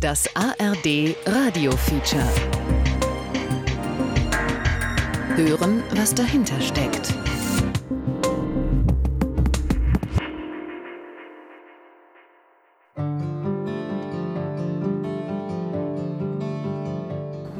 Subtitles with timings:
[0.00, 2.22] Das ARD Radio Feature.
[5.34, 7.14] Hören, was dahinter steckt.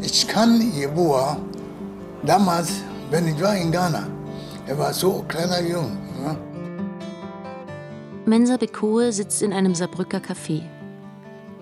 [0.02, 1.38] Ich kann Jeboa
[2.22, 4.06] damals, wenn ich war in Ghana,
[4.66, 5.96] er war so ein kleiner Junge.
[6.22, 6.36] Ja.
[8.26, 10.75] Mensa Bekoe sitzt in einem Saarbrücker Café.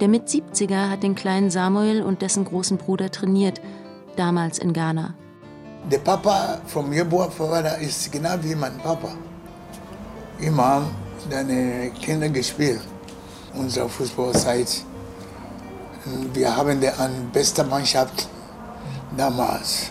[0.04, 3.62] Der Mit-70er hat den kleinen Samuel und dessen großen Bruder trainiert,
[4.16, 5.14] damals in Ghana.
[5.90, 9.08] Der Papa vom Jeboa Vater ist genau wie mein Papa.
[10.38, 10.86] Immer haben
[11.30, 12.82] deine Kinder gespielt,
[13.54, 14.84] unsere Fußballzeit.
[16.34, 18.28] Wir haben eine beste Mannschaft
[19.16, 19.90] damals.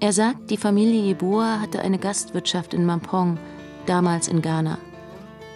[0.00, 3.36] Er sagt, die Familie Jeboa hatte eine Gastwirtschaft in Mampong,
[3.84, 4.78] damals in Ghana.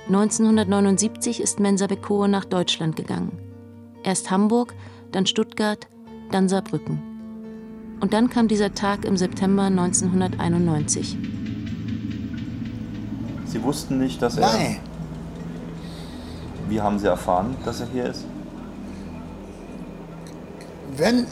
[0.06, 3.38] 1979 ist Mensa Bekoe nach Deutschland gegangen.
[4.02, 4.74] Erst Hamburg,
[5.12, 5.86] dann Stuttgart,
[6.30, 7.00] dann Saarbrücken.
[8.00, 11.16] Und dann kam dieser Tag im September 1991.
[13.44, 14.52] Sie wussten nicht, dass er.
[14.52, 14.76] Nein,
[16.68, 18.24] Wie haben Sie erfahren, dass er hier ist?
[20.96, 21.26] wenn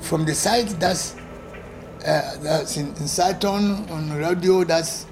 [0.00, 1.14] von der Zeit, dass
[2.02, 5.06] äh, das in, in Zeitung und Radio, dass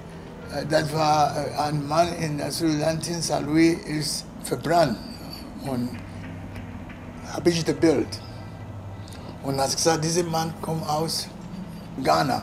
[0.69, 3.41] das war äh, ein Mann in der Studentin St.
[3.45, 4.97] Louis ist verbrannt
[5.65, 5.89] und
[7.31, 8.19] habe ich das Bild
[9.43, 11.27] und hat gesagt, dieser Mann kommt aus
[12.03, 12.41] Ghana,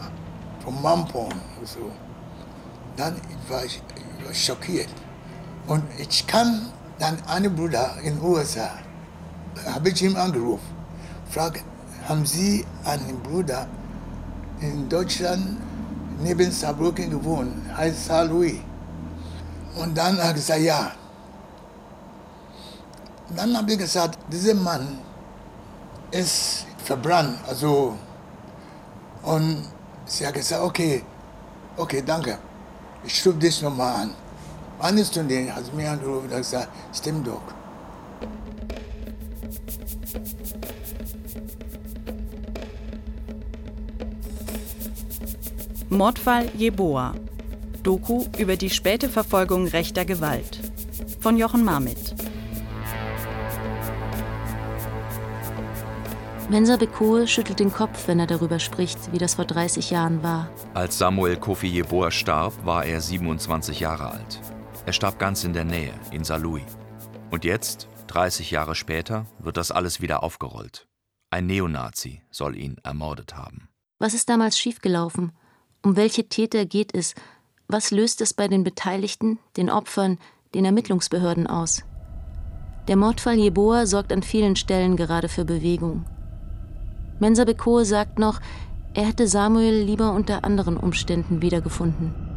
[0.65, 1.33] von Mampong.
[1.65, 1.91] So.
[2.97, 3.17] Dann
[3.49, 3.83] war ich,
[4.25, 4.89] war schockiert
[5.67, 8.71] und ich kann dann einen Bruder in den USA,
[9.67, 10.67] habe ich ihm angerufen,
[11.31, 11.61] frage,
[12.09, 13.67] haben Sie einen Bruder
[14.61, 15.59] in Deutschland
[16.19, 18.61] neben Saarbrücken gewohnt, heißt Saint Louis.
[19.81, 20.93] Und dann hat er gesagt, ja.
[23.37, 24.99] Dann habe ich gesagt, dieser Mann
[26.11, 27.95] ist verbrannt, also
[29.23, 29.65] und
[30.07, 31.05] sie hat gesagt, okay,
[31.77, 32.39] okay, danke.
[33.05, 34.15] Ich rufe dich nochmal an.
[34.81, 37.43] Eine Stunde hat sie mir angerufen und gesagt, stimmt doch.
[45.91, 47.15] Mordfall Jeboa.
[47.83, 50.61] Doku über die späte Verfolgung rechter Gewalt.
[51.21, 52.15] Von Jochen Marmit.
[56.51, 60.51] Mensa Bekoe schüttelt den Kopf, wenn er darüber spricht, wie das vor 30 Jahren war.
[60.75, 64.41] Als Samuel Kofi Jeboa starb, war er 27 Jahre alt.
[64.85, 66.65] Er starb ganz in der Nähe, in Saarlouis.
[67.31, 70.87] Und jetzt, 30 Jahre später, wird das alles wieder aufgerollt.
[71.31, 73.69] Ein Neonazi soll ihn ermordet haben.
[73.99, 75.33] Was ist damals schiefgelaufen?
[75.83, 77.15] Um welche Täter geht es?
[77.69, 80.19] Was löst es bei den Beteiligten, den Opfern,
[80.55, 81.85] den Ermittlungsbehörden aus?
[82.89, 86.05] Der Mordfall Jeboa sorgt an vielen Stellen gerade für Bewegung.
[87.21, 88.41] Mensa Bekoe sagt noch,
[88.95, 92.28] er hätte Samuel lieber unter anderen Umständen wiedergefunden.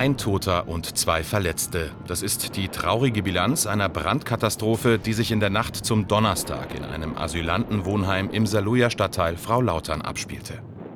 [0.00, 1.90] Ein Toter und zwei Verletzte.
[2.06, 6.84] Das ist die traurige Bilanz einer Brandkatastrophe, die sich in der Nacht zum Donnerstag in
[6.84, 10.54] einem Asylantenwohnheim im Saarlouier Stadtteil Frau Lautern abspielte.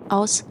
[0.08, 0.46] Aus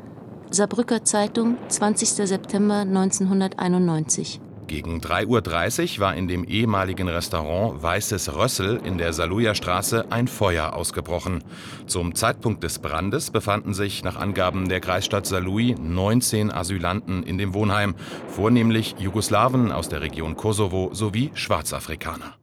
[0.51, 2.09] Saarbrücker Zeitung, 20.
[2.27, 4.39] September 1991.
[4.67, 10.27] Gegen 3.30 Uhr war in dem ehemaligen Restaurant Weißes Rössel in der Saarlouier Straße ein
[10.27, 11.43] Feuer ausgebrochen.
[11.85, 17.53] Zum Zeitpunkt des Brandes befanden sich nach Angaben der Kreisstadt Saarlouis 19 Asylanten in dem
[17.53, 17.95] Wohnheim,
[18.27, 22.35] vornehmlich Jugoslawen aus der Region Kosovo sowie Schwarzafrikaner.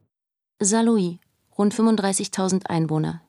[0.59, 1.17] Saarlouis,
[1.57, 3.21] rund 35.000 Einwohner.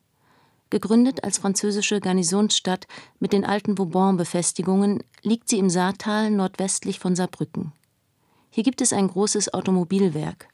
[0.69, 2.87] Gegründet als französische Garnisonsstadt
[3.19, 7.73] mit den alten Vauban-Befestigungen, liegt sie im Saartal nordwestlich von Saarbrücken.
[8.55, 10.47] Hier gibt es ein großes Automobilwerk.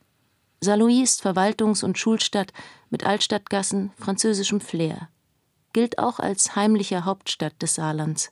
[0.61, 2.53] Saarlouis ist Verwaltungs- und Schulstadt
[2.89, 5.09] mit Altstadtgassen, französischem Flair.
[5.73, 8.31] Gilt auch als heimliche Hauptstadt des Saarlands.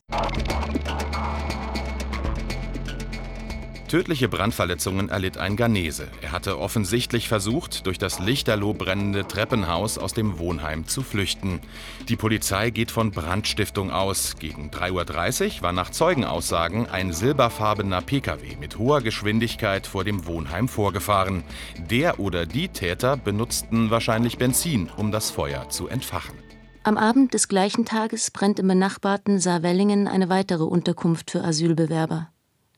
[3.87, 6.09] Tödliche Brandverletzungen erlitt ein Ghanese.
[6.21, 11.61] Er hatte offensichtlich versucht, durch das lichterloh brennende Treppenhaus aus dem Wohnheim zu flüchten.
[12.09, 14.35] Die Polizei geht von Brandstiftung aus.
[14.39, 20.67] Gegen 3.30 Uhr war nach Zeugenaussagen ein silberfarbener Pkw mit hoher Geschwindigkeit vor dem Wohnheim
[20.67, 21.45] vorgefahren.
[21.89, 26.35] Der oder die Täter benutzten wahrscheinlich Benzin, um das Feuer zu entfachen.
[26.83, 32.29] Am Abend des gleichen Tages brennt im benachbarten Saarwellingen eine weitere Unterkunft für Asylbewerber.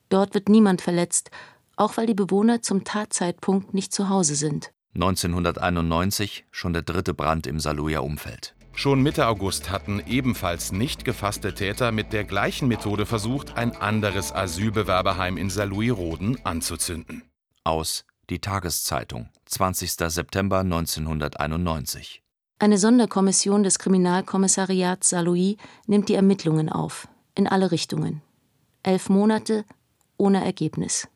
[0.09, 1.31] Dort wird niemand verletzt,
[1.75, 4.71] auch weil die Bewohner zum Tatzeitpunkt nicht zu Hause sind.
[4.95, 8.56] 1991 schon der dritte Brand im Saarlouier Umfeld.
[8.73, 14.31] Schon Mitte August hatten ebenfalls nicht gefasste Täter mit der gleichen Methode versucht, ein anderes
[14.31, 17.23] Asylbewerberheim in Saarlouis-Roden anzuzünden.
[17.63, 19.91] Aus Die Tageszeitung, 20.
[19.91, 22.23] September 1991.
[22.57, 28.21] Eine Sonderkommission des Kriminalkommissariats Saarlouis nimmt die Ermittlungen auf, in alle Richtungen.
[28.83, 29.65] Elf Monate
[30.19, 31.07] ohne Ergebnis.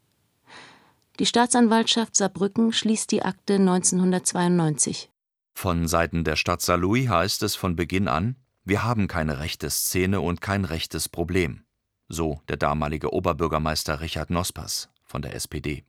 [1.19, 5.11] Die Staatsanwaltschaft Saarbrücken schließt die Akte 1992.
[5.53, 8.35] Von Seiten der Stadt Saarlouis heißt es von Beginn an,
[8.65, 11.63] wir haben keine rechte Szene und kein rechtes Problem.
[12.07, 15.83] So der damalige Oberbürgermeister Richard Nospers von der SPD.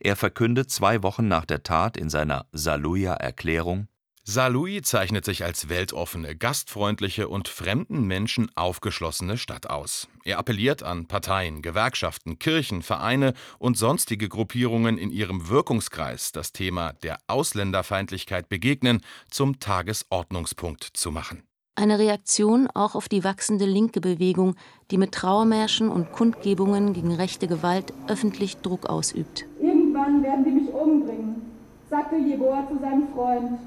[0.00, 3.88] Er verkündet zwei Wochen nach der Tat in seiner Saarlouier Erklärung,
[4.28, 10.08] Saarlouis zeichnet sich als weltoffene, gastfreundliche und fremden Menschen aufgeschlossene Stadt aus.
[10.24, 16.94] Er appelliert an Parteien, Gewerkschaften, Kirchen, Vereine und sonstige Gruppierungen in ihrem Wirkungskreis, das Thema
[17.04, 19.00] der Ausländerfeindlichkeit begegnen,
[19.30, 21.44] zum Tagesordnungspunkt zu machen.
[21.76, 24.56] Eine Reaktion auch auf die wachsende linke Bewegung,
[24.90, 29.44] die mit Trauermärschen und Kundgebungen gegen rechte Gewalt öffentlich Druck ausübt.
[29.60, 31.42] Irgendwann werden sie mich umbringen,
[31.88, 33.60] sagte Jeboa zu seinem Freund.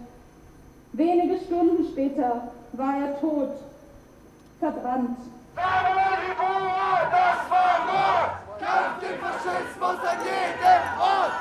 [0.93, 3.51] Wenige Stunden später war er tot,
[4.59, 5.17] verbrannt.
[5.55, 5.73] Das
[7.49, 8.59] war Mord!
[8.59, 11.31] Kampf den Faschismus an jedem Ort!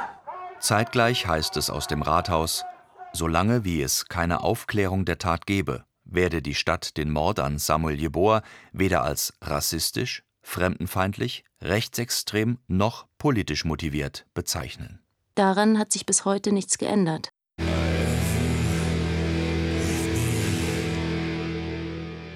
[0.61, 2.65] Zeitgleich heißt es aus dem Rathaus,
[3.13, 7.99] solange wie es keine Aufklärung der Tat gebe, werde die Stadt den Mord an Samuel
[7.99, 8.43] Jeboa
[8.73, 15.01] weder als rassistisch, fremdenfeindlich, rechtsextrem noch politisch motiviert bezeichnen.
[15.35, 17.31] Daran hat sich bis heute nichts geändert.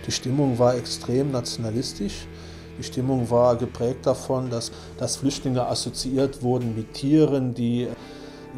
[0.06, 2.26] Die Stimmung war extrem nationalistisch.
[2.78, 7.88] Die Stimmung war geprägt davon, dass, dass Flüchtlinge assoziiert wurden mit Tieren, die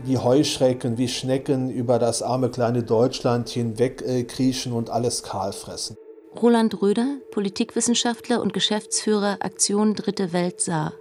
[0.05, 5.53] wie Heuschrecken, wie Schnecken über das arme kleine Deutschland hinweg äh, kriechen und alles kahl
[5.53, 5.97] fressen.
[6.41, 10.95] Roland Röder, Politikwissenschaftler und Geschäftsführer Aktion Dritte Welt Saar.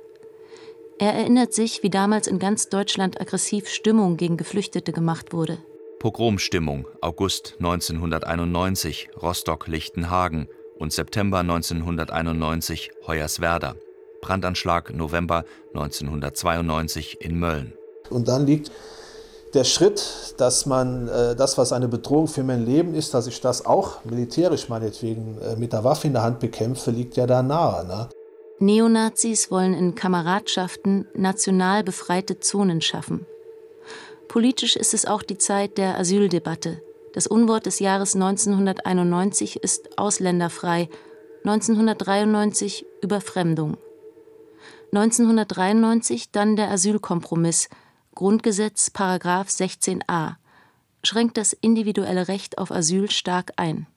[1.00, 5.57] Er erinnert sich, wie damals in ganz Deutschland aggressiv Stimmung gegen Geflüchtete gemacht wurde.
[6.03, 13.75] Pogromstimmung August 1991 Rostock-Lichtenhagen und September 1991 Hoyerswerda.
[14.19, 17.71] Brandanschlag November 1992 in Mölln.
[18.09, 18.69] Und dann liegt
[19.53, 23.39] der Schritt, dass man äh, das, was eine Bedrohung für mein Leben ist, dass ich
[23.39, 27.41] das auch militärisch meinetwegen äh, mit der Waffe in der Hand bekämpfe, liegt ja da
[27.41, 27.88] nahe.
[27.88, 28.09] Ne?
[28.59, 33.25] Neonazis wollen in Kameradschaften national befreite Zonen schaffen.
[34.27, 36.81] Politisch ist es auch die Zeit der Asyldebatte.
[37.13, 40.89] Das Unwort des Jahres 1991 ist ausländerfrei,
[41.43, 43.77] 1993 Überfremdung.
[44.93, 47.69] 1993 dann der Asylkompromiss,
[48.15, 50.35] Grundgesetz Paragraph 16a,
[51.03, 53.87] schränkt das individuelle Recht auf Asyl stark ein.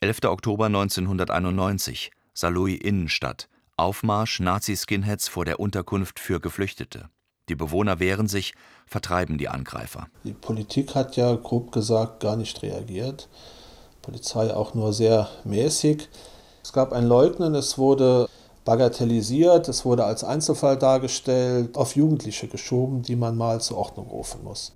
[0.00, 0.24] 11.
[0.24, 7.10] Oktober 1991, Saarlouis Innenstadt, Aufmarsch Nazi-Skinheads vor der Unterkunft für Geflüchtete.
[7.50, 8.54] Die Bewohner wehren sich,
[8.86, 10.06] vertreiben die Angreifer.
[10.22, 13.28] Die Politik hat ja grob gesagt gar nicht reagiert.
[13.92, 16.08] Die Polizei auch nur sehr mäßig.
[16.62, 18.28] Es gab ein Leugnen, es wurde
[18.64, 24.44] bagatellisiert, es wurde als Einzelfall dargestellt, auf Jugendliche geschoben, die man mal zur Ordnung rufen
[24.44, 24.72] muss.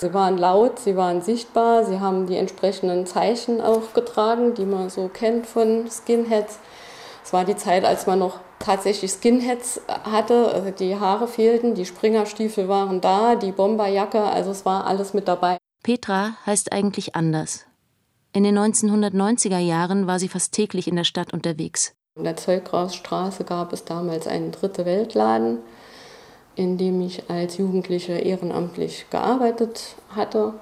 [0.00, 4.88] Sie waren laut, sie waren sichtbar, sie haben die entsprechenden Zeichen auch getragen, die man
[4.88, 6.58] so kennt von Skinheads.
[7.22, 11.84] Es war die Zeit, als man noch tatsächlich Skinheads hatte, also die Haare fehlten, die
[11.84, 15.58] Springerstiefel waren da, die Bomberjacke, also es war alles mit dabei.
[15.82, 17.66] Petra heißt eigentlich anders.
[18.32, 21.92] In den 1990er Jahren war sie fast täglich in der Stadt unterwegs.
[22.16, 25.58] In der Zeughausstraße gab es damals einen Dritte Weltladen
[26.60, 30.52] in dem ich als Jugendliche ehrenamtlich gearbeitet hatte.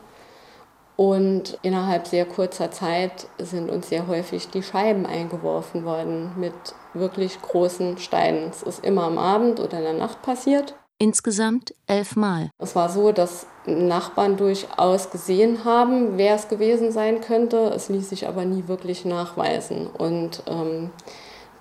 [0.95, 6.53] Und innerhalb sehr kurzer Zeit sind uns sehr häufig die Scheiben eingeworfen worden mit
[6.95, 8.51] wirklich großen Steinen.
[8.51, 10.77] Es ist immer am Abend oder in der Nacht passiert.
[10.99, 12.51] Insgesamt elfmal.
[12.59, 17.73] Es war so, dass Nachbarn durchaus gesehen haben, wer es gewesen sein könnte.
[17.75, 19.89] Es ließ sich aber nie wirklich nachweisen.
[19.89, 20.91] Und ähm,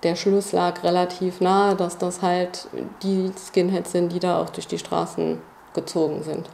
[0.04, 2.68] der Schluss lag relativ nahe, dass das halt
[3.02, 5.40] die Skinheads sind, die da auch durch die Straßen
[5.74, 6.50] gezogen sind.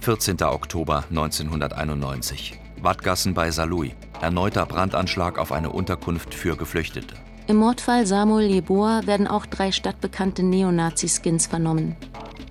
[0.00, 0.42] 14.
[0.42, 2.58] Oktober 1991.
[2.80, 3.92] Wattgassen bei Saarlouis.
[4.20, 7.14] Erneuter Brandanschlag auf eine Unterkunft für Geflüchtete.
[7.48, 11.96] Im Mordfall Samuel Jeboa werden auch drei stadtbekannte Neonazi-Skins vernommen.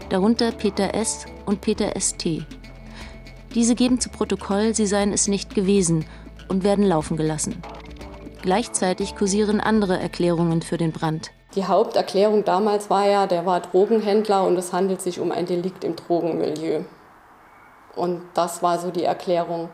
[0.09, 1.25] Darunter Peter S.
[1.45, 2.45] und Peter ST.
[3.53, 6.05] Diese geben zu Protokoll, sie seien es nicht gewesen
[6.47, 7.61] und werden laufen gelassen.
[8.41, 11.31] Gleichzeitig kursieren andere Erklärungen für den Brand.
[11.55, 15.83] Die Haupterklärung damals war ja, der war Drogenhändler und es handelt sich um ein Delikt
[15.83, 16.83] im Drogenmilieu.
[17.95, 19.69] Und das war so die Erklärung,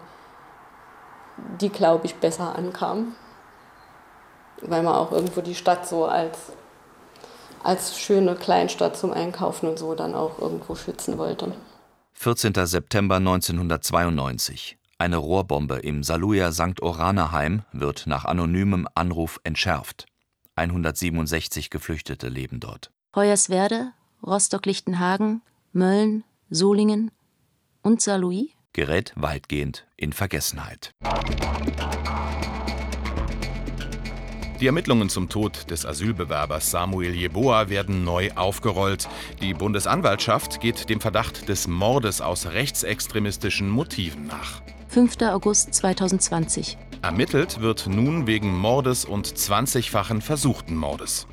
[1.59, 3.15] die, glaube ich, besser ankam.
[4.61, 6.37] Weil man auch irgendwo die Stadt so als,
[7.63, 11.51] als schöne Kleinstadt zum Einkaufen und so dann auch irgendwo schützen wollte.
[12.13, 12.53] 14.
[12.65, 14.77] September 1992.
[15.01, 16.79] Eine Rohrbombe im Saluja St.
[16.79, 20.05] Orana-Heim wird nach anonymem Anruf entschärft.
[20.53, 22.91] 167 Geflüchtete leben dort.
[23.15, 25.41] Hoyerswerde, Rostock-Lichtenhagen,
[25.73, 27.09] Mölln, Solingen
[27.81, 30.91] und Saarlouis gerät weitgehend in Vergessenheit.
[34.59, 39.09] Die Ermittlungen zum Tod des Asylbewerbers Samuel Jeboa werden neu aufgerollt.
[39.41, 44.61] Die Bundesanwaltschaft geht dem Verdacht des Mordes aus rechtsextremistischen Motiven nach.
[44.91, 45.21] 5.
[45.21, 46.77] August 2020.
[47.01, 51.27] Ermittelt wird nun wegen Mordes und 20-fachen versuchten Mordes.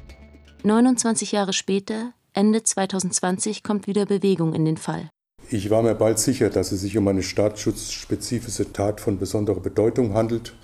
[0.63, 5.11] 29 Jahre später, Ende 2020, kommt wieder Bewegung in den Fall.
[5.51, 10.15] Ich war mir bald sicher, dass es sich um eine staatsschutzspezifische Tat von besonderer Bedeutung
[10.15, 10.55] handelt.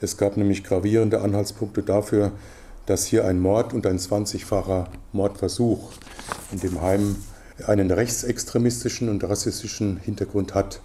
[0.00, 2.32] Es gab nämlich gravierende Anhaltspunkte dafür,
[2.86, 5.92] dass hier ein Mord und ein 20-facher Mordversuch
[6.52, 7.16] in dem Heim
[7.66, 10.80] einen rechtsextremistischen und rassistischen Hintergrund hat.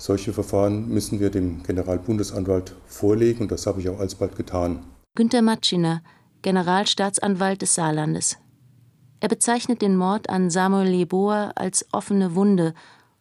[0.00, 4.82] Solche Verfahren müssen wir dem Generalbundesanwalt vorlegen und das habe ich auch alsbald getan.
[5.14, 6.00] Günter Matschiner,
[6.40, 8.38] Generalstaatsanwalt des Saarlandes.
[9.20, 12.72] Er bezeichnet den Mord an Samuel Jeboa als offene Wunde,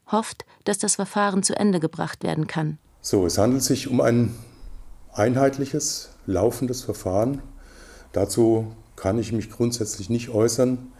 [0.09, 2.77] hofft, dass das Verfahren zu Ende gebracht werden kann.
[3.01, 4.33] So, es handelt sich um ein
[5.12, 7.41] einheitliches, laufendes Verfahren.
[8.13, 10.93] Dazu kann ich mich grundsätzlich nicht äußern.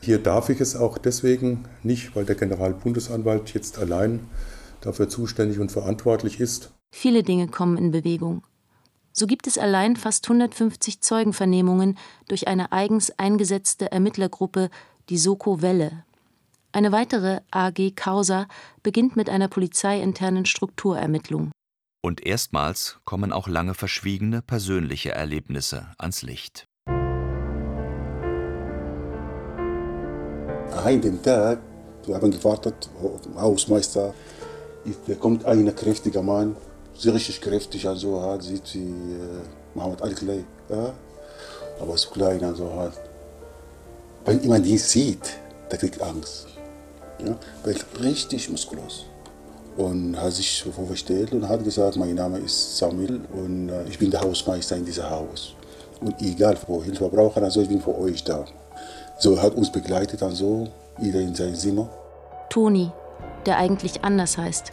[0.00, 4.20] Hier darf ich es auch deswegen nicht, weil der Generalbundesanwalt jetzt allein
[4.80, 6.72] dafür zuständig und verantwortlich ist.
[6.92, 8.44] Viele Dinge kommen in Bewegung.
[9.12, 14.70] So gibt es allein fast 150 Zeugenvernehmungen durch eine eigens eingesetzte Ermittlergruppe,
[15.08, 16.04] die Soko Welle.
[16.72, 18.46] Eine weitere AG Causa
[18.82, 21.50] beginnt mit einer polizeiinternen Strukturermittlung.
[22.02, 26.64] Und erstmals kommen auch lange verschwiegene persönliche Erlebnisse ans Licht.
[30.84, 31.60] Einen Tag,
[32.06, 34.14] wir haben gewartet auf den Hausmeister.
[35.06, 36.56] Da kommt ein kräftiger Mann,
[36.96, 39.42] sehr richtig kräftig, also hat sieht wie äh,
[39.74, 40.44] Mohammed Al-Klay.
[40.68, 40.92] Ja?
[41.80, 42.92] Aber so klein, also halt.
[44.24, 45.38] Wenn jemand ihn sieht,
[45.70, 46.46] der kriegt Angst.
[47.24, 47.36] Ja?
[47.64, 49.06] Weil richtig muskulös
[49.76, 54.10] und hat sich vorgestellt und hat gesagt, mein Name ist Samuel und äh, ich bin
[54.10, 55.54] der Hausmeister in diesem Haus.
[56.00, 58.44] Und egal, wo Hilfe brauchen, also ich bin für euch da.
[59.18, 60.68] So hat uns begleitet, also
[61.00, 61.88] jeder in sein Zimmer.
[62.48, 62.90] Toni,
[63.46, 64.72] der eigentlich anders heißt.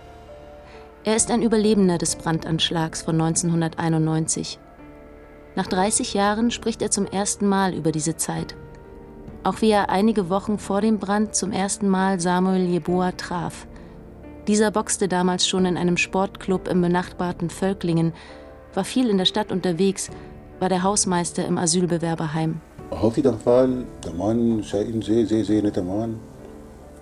[1.03, 4.59] Er ist ein Überlebender des Brandanschlags von 1991.
[5.55, 8.55] Nach 30 Jahren spricht er zum ersten Mal über diese Zeit.
[9.43, 13.65] Auch wie er einige Wochen vor dem Brand zum ersten Mal Samuel Jeboa traf.
[14.47, 18.13] Dieser boxte damals schon in einem Sportclub im benachbarten Völklingen,
[18.73, 20.09] war viel in der Stadt unterwegs,
[20.59, 22.61] war der Hausmeister im Asylbewerberheim.
[22.89, 26.19] Auf jeden Fall, der Mann ist ein sehr, sehr, sehr netter Mann.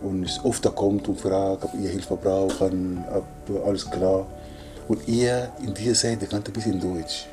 [0.06, 4.28] Und oft da kommt und fragt, ob ihr Hilfe brauchen, ob alles klar.
[4.88, 7.26] Und er in dieser Zeit, der kann ein bisschen Deutsch.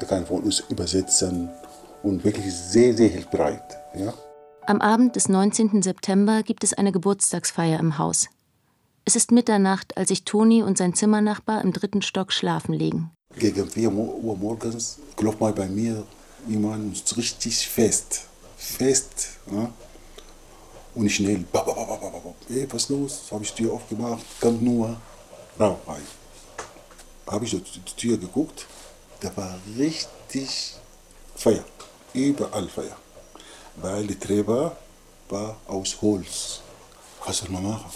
[0.00, 1.48] Der kann von uns übersetzen
[2.02, 3.76] und wirklich sehr, sehr hilfsbereit.
[3.94, 4.12] Ja?
[4.66, 5.82] Am Abend des 19.
[5.82, 8.26] September gibt es eine Geburtstagsfeier im Haus.
[9.04, 13.12] Es ist Mitternacht, als sich Toni und sein Zimmernachbar im dritten Stock schlafen legen.
[13.38, 16.02] Gegen 4 Uhr morgens klopft mal bei mir
[16.48, 18.22] jemand richtig fest.
[18.56, 19.28] Fest.
[19.48, 19.70] Ja?
[20.96, 21.44] Und schnell,
[22.48, 23.22] hey, was los?
[23.30, 24.96] Habe ich die Tür aufgemacht, kam nur
[25.60, 26.02] Rauch rein.
[27.26, 28.66] Habe ich die Tür geguckt,
[29.20, 30.74] da war richtig
[31.36, 31.64] Feuer.
[32.12, 32.96] Überall Feuer.
[33.76, 34.72] Weil die Treppe
[35.28, 36.60] war aus Holz.
[37.24, 37.90] Was soll man machen?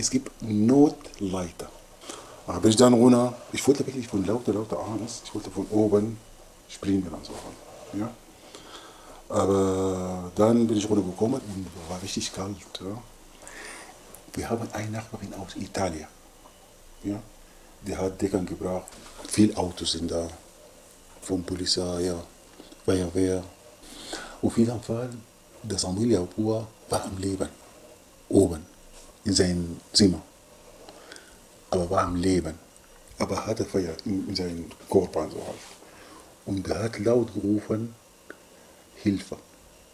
[0.00, 1.68] es gibt Notleiter.
[2.46, 3.34] Da bin ich dann runter.
[3.52, 6.18] Ich wollte wirklich von lauter, lauter Angst, ich wollte von oben
[6.68, 7.32] springen und so.
[7.98, 8.10] Ja.
[9.30, 12.56] Aber dann bin ich runtergekommen und war richtig kalt.
[12.80, 13.00] Ja.
[14.34, 16.08] Wir haben eine Nachbarin aus Italien.
[17.04, 17.22] Ja.
[17.86, 18.88] Die hat Deckern gebracht.
[19.28, 20.28] Viele Autos sind da.
[21.22, 22.20] Von Polizei, ja.
[22.84, 23.44] Feuerwehr.
[24.42, 25.10] Auf jeden Fall,
[25.62, 27.48] der Samuel Pua war am Leben.
[28.28, 28.66] Oben
[29.24, 30.22] in sein Zimmer.
[31.70, 32.58] Aber war am Leben.
[33.18, 35.56] Aber hatte Feuer in, in seinem Körper und so halt.
[36.46, 37.94] Und er hat laut gerufen,
[39.02, 39.38] Hilfe,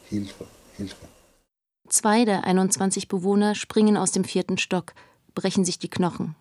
[0.09, 0.47] Hilfe,
[0.77, 1.09] Hilfe.
[1.89, 4.95] Zwei der 21 Bewohner springen aus dem vierten Stock,
[5.35, 6.35] brechen sich die Knochen.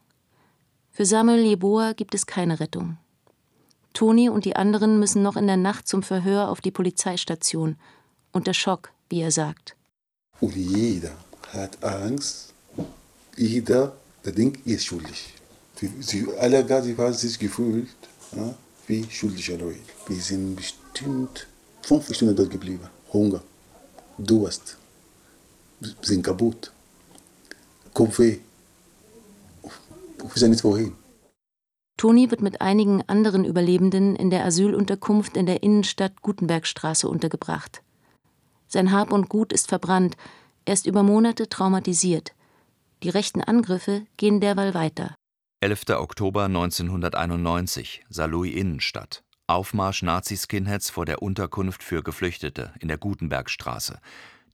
[0.92, 2.98] Für Samuel Jeboa gibt es keine Rettung.
[3.94, 7.78] Toni und die anderen müssen noch in der Nacht zum Verhör auf die Polizeistation.
[8.32, 9.76] Unter Schock, wie er sagt.
[10.42, 11.16] Und jeder
[11.54, 12.54] hat Angst.
[13.38, 15.34] Jeder, der denkt, er ist schuldig.
[16.00, 17.90] Sie alle haben sich gefühlt
[18.36, 18.56] ja,
[18.88, 19.80] wie schuldig Leute.
[20.08, 21.48] Wir sind bestimmt
[21.86, 22.90] fünf Stunden dort geblieben.
[23.14, 23.42] Hunger,
[24.18, 24.78] Durst,
[26.02, 26.72] sind kaputt,
[27.94, 28.40] Kopfweh.
[30.18, 30.94] Wir wissen nicht wohin.
[31.98, 37.82] Toni wird mit einigen anderen Überlebenden in der Asylunterkunft in der Innenstadt Gutenbergstraße untergebracht.
[38.68, 40.18] Sein Hab und Gut ist verbrannt,
[40.66, 42.34] er ist über Monate traumatisiert.
[43.04, 45.16] Die rechten Angriffe gehen derweil weiter.
[45.62, 45.90] 11.
[45.92, 49.25] Oktober 1991, Saarlouis Innenstadt.
[49.48, 54.00] Aufmarsch Nazi-Skinheads vor der Unterkunft für Geflüchtete in der Gutenbergstraße.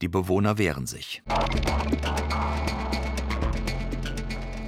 [0.01, 1.23] Die Bewohner wehren sich.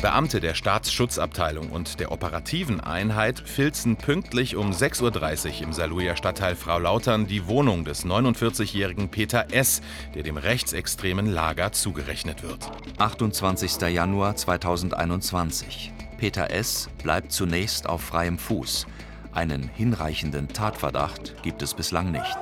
[0.01, 6.55] Beamte der Staatsschutzabteilung und der operativen Einheit filzen pünktlich um 6.30 Uhr im Saarlouier Stadtteil
[6.55, 9.81] Frau Lautern die Wohnung des 49-jährigen Peter S.,
[10.13, 12.69] der dem rechtsextremen Lager zugerechnet wird.
[12.97, 13.81] 28.
[13.93, 15.93] Januar 2021.
[16.17, 16.89] Peter S.
[17.01, 18.87] bleibt zunächst auf freiem Fuß.
[19.35, 22.37] Einen hinreichenden Tatverdacht gibt es bislang nicht.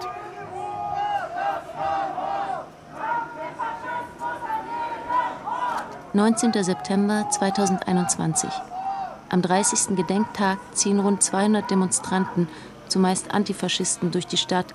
[6.14, 6.52] 19.
[6.62, 8.50] September 2021.
[9.30, 9.96] Am 30.
[9.96, 12.50] Gedenktag ziehen rund 200 Demonstranten,
[12.90, 14.74] zumeist Antifaschisten, durch die Stadt,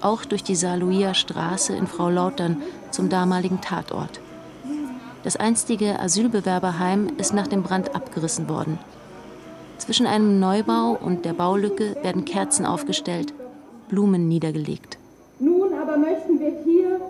[0.00, 4.20] auch durch die Saarlouier Straße in Frau Lautern zum damaligen Tatort.
[5.22, 8.78] Das einstige Asylbewerberheim ist nach dem Brand abgerissen worden.
[9.78, 13.32] Zwischen einem Neubau und der Baulücke werden Kerzen aufgestellt,
[13.88, 14.98] Blumen niedergelegt.
[15.38, 17.00] Nun aber möchten wir hier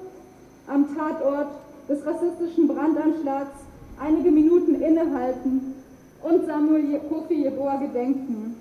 [0.69, 1.49] am Tatort
[1.89, 3.51] des rassistischen Brandanschlags
[3.99, 5.75] einige Minuten innehalten
[6.23, 8.55] und Samuel Kofi Jeboa gedenken.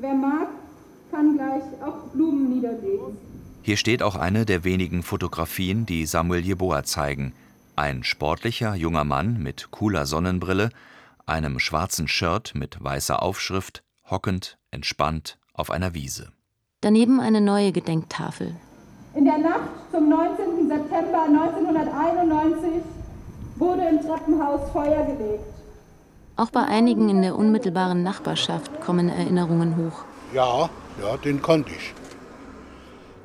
[0.00, 0.48] Wer mag,
[1.10, 3.16] kann gleich auch Blumen niederlegen.
[3.62, 7.32] Hier steht auch eine der wenigen Fotografien, die Samuel Jeboa zeigen.
[7.76, 10.70] Ein sportlicher junger Mann mit cooler Sonnenbrille,
[11.28, 16.32] einem schwarzen Shirt mit weißer Aufschrift, hockend, entspannt auf einer Wiese.
[16.80, 18.54] Daneben eine neue Gedenktafel.
[19.14, 20.68] In der Nacht zum 19.
[20.68, 22.70] September 1991
[23.56, 25.44] wurde im Treppenhaus Feuer gelegt.
[26.36, 30.04] Auch bei einigen in der unmittelbaren Nachbarschaft kommen Erinnerungen hoch.
[30.32, 30.70] Ja,
[31.02, 31.94] ja, den kannte ich.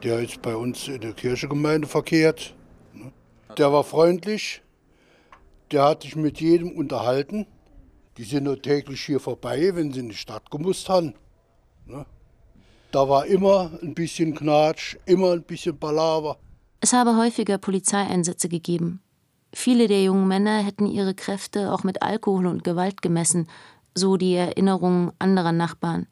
[0.01, 2.55] Der ist bei uns in der Kirchegemeinde verkehrt.
[2.93, 3.11] Ne?
[3.57, 4.63] Der war freundlich,
[5.71, 7.45] der hat sich mit jedem unterhalten.
[8.17, 11.13] Die sind nur täglich hier vorbei, wenn sie in die Stadt gemusst haben.
[11.85, 12.05] Ne?
[12.91, 16.37] Da war immer ein bisschen Knatsch, immer ein bisschen Palaver.
[16.79, 19.01] Es habe häufiger Polizeieinsätze gegeben.
[19.53, 23.47] Viele der jungen Männer hätten ihre Kräfte auch mit Alkohol und Gewalt gemessen,
[23.95, 26.07] so die Erinnerungen anderer Nachbarn.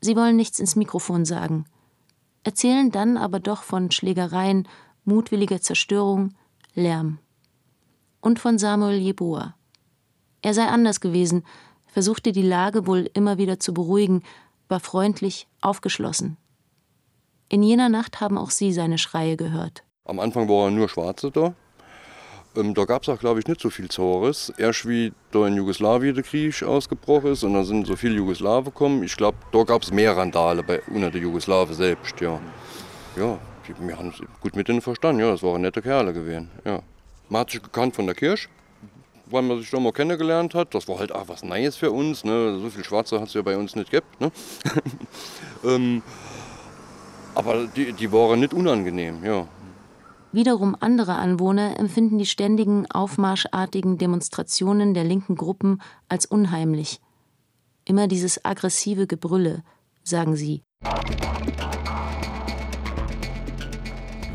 [0.00, 1.64] Sie wollen nichts ins Mikrofon sagen,
[2.44, 4.68] erzählen dann aber doch von Schlägereien,
[5.04, 6.34] mutwilliger Zerstörung,
[6.74, 7.18] Lärm.
[8.20, 9.54] Und von Samuel Jeboa.
[10.42, 11.44] Er sei anders gewesen,
[11.86, 14.22] versuchte die Lage wohl immer wieder zu beruhigen,
[14.68, 16.36] war freundlich, aufgeschlossen.
[17.48, 19.82] In jener Nacht haben auch sie seine Schreie gehört.
[20.04, 21.54] Am Anfang war er nur Schwarze da,
[22.58, 24.52] ähm, da gab es auch, glaube ich, nicht so viel Zores.
[24.56, 28.64] Erst wie da in Jugoslawien der Krieg ausgebrochen ist und da sind so viele Jugoslawen
[28.64, 29.02] gekommen.
[29.02, 32.20] Ich glaube, da gab es mehr Randale bei, unter den Jugoslawen selbst.
[32.20, 32.40] Ja,
[33.16, 33.38] ja
[33.78, 35.20] wir haben gut mit denen verstanden.
[35.20, 36.50] Ja, das waren nette Kerle gewesen.
[36.64, 36.80] Ja.
[37.28, 38.48] Man hat sich gekannt von der Kirche,
[39.30, 40.74] weil man sich da mal kennengelernt hat.
[40.74, 42.24] Das war halt auch was Neues für uns.
[42.24, 42.58] Ne?
[42.60, 44.20] So viel Schwarze hat es ja bei uns nicht gehabt.
[44.20, 44.30] Ne?
[45.64, 46.02] ähm,
[47.34, 49.46] aber die, die waren nicht unangenehm, ja.
[50.30, 57.00] Wiederum andere Anwohner empfinden die ständigen aufmarschartigen Demonstrationen der linken Gruppen als unheimlich.
[57.86, 59.62] Immer dieses aggressive Gebrülle,
[60.02, 60.62] sagen sie.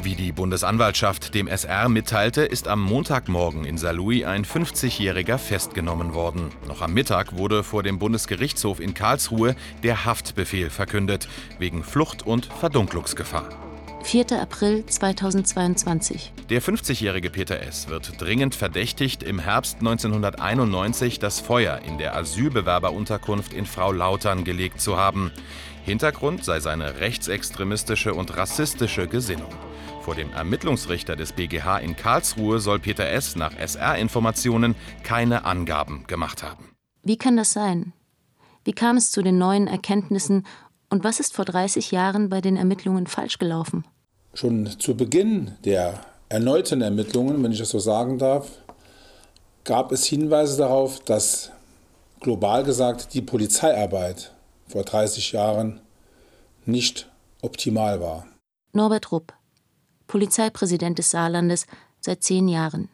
[0.04, 6.50] Wie die Bundesanwaltschaft dem SR mitteilte, ist am Montagmorgen in Saarlouis ein 50-Jähriger festgenommen worden.
[6.68, 12.48] Noch am Mittag wurde vor dem Bundesgerichtshof in Karlsruhe der Haftbefehl verkündet, wegen Flucht und
[12.48, 13.48] Verdunklungsgefahr.
[14.04, 14.42] 4.
[14.42, 16.34] April 2022.
[16.50, 17.88] Der 50-jährige Peter S.
[17.88, 24.82] wird dringend verdächtigt, im Herbst 1991 das Feuer in der Asylbewerberunterkunft in Frau Lautern gelegt
[24.82, 25.32] zu haben.
[25.86, 29.54] Hintergrund sei seine rechtsextremistische und rassistische Gesinnung.
[30.04, 33.38] Vor dem Ermittlungsrichter des BGH in Karlsruhe soll Peter S.
[33.38, 36.72] nach SR-Informationen keine Angaben gemacht haben.
[37.04, 37.94] Wie kann das sein?
[38.66, 40.46] Wie kam es zu den neuen Erkenntnissen
[40.90, 43.86] und was ist vor 30 Jahren bei den Ermittlungen falsch gelaufen?
[44.34, 48.50] Schon zu Beginn der erneuten Ermittlungen, wenn ich das so sagen darf,
[49.64, 51.50] gab es Hinweise darauf, dass
[52.20, 54.34] global gesagt die Polizeiarbeit
[54.68, 55.80] vor 30 Jahren
[56.66, 57.10] nicht
[57.42, 58.28] optimal war.
[58.74, 59.34] Norbert Rupp,
[60.08, 61.66] Polizeipräsident des Saarlandes
[62.00, 62.90] seit zehn Jahren.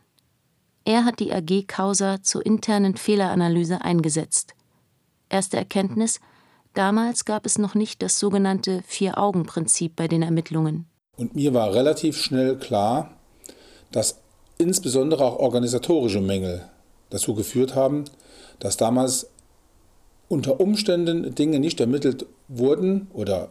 [0.86, 4.54] Er hat die AG Causa zur internen Fehleranalyse eingesetzt.
[5.30, 6.19] Erste Erkenntnis:
[6.74, 10.88] Damals gab es noch nicht das sogenannte Vier-Augen-Prinzip bei den Ermittlungen.
[11.17, 13.17] Und mir war relativ schnell klar,
[13.91, 14.19] dass
[14.58, 16.69] insbesondere auch organisatorische Mängel
[17.10, 18.06] dazu geführt haben,
[18.60, 19.30] dass damals
[20.28, 23.50] unter Umständen Dinge nicht ermittelt wurden oder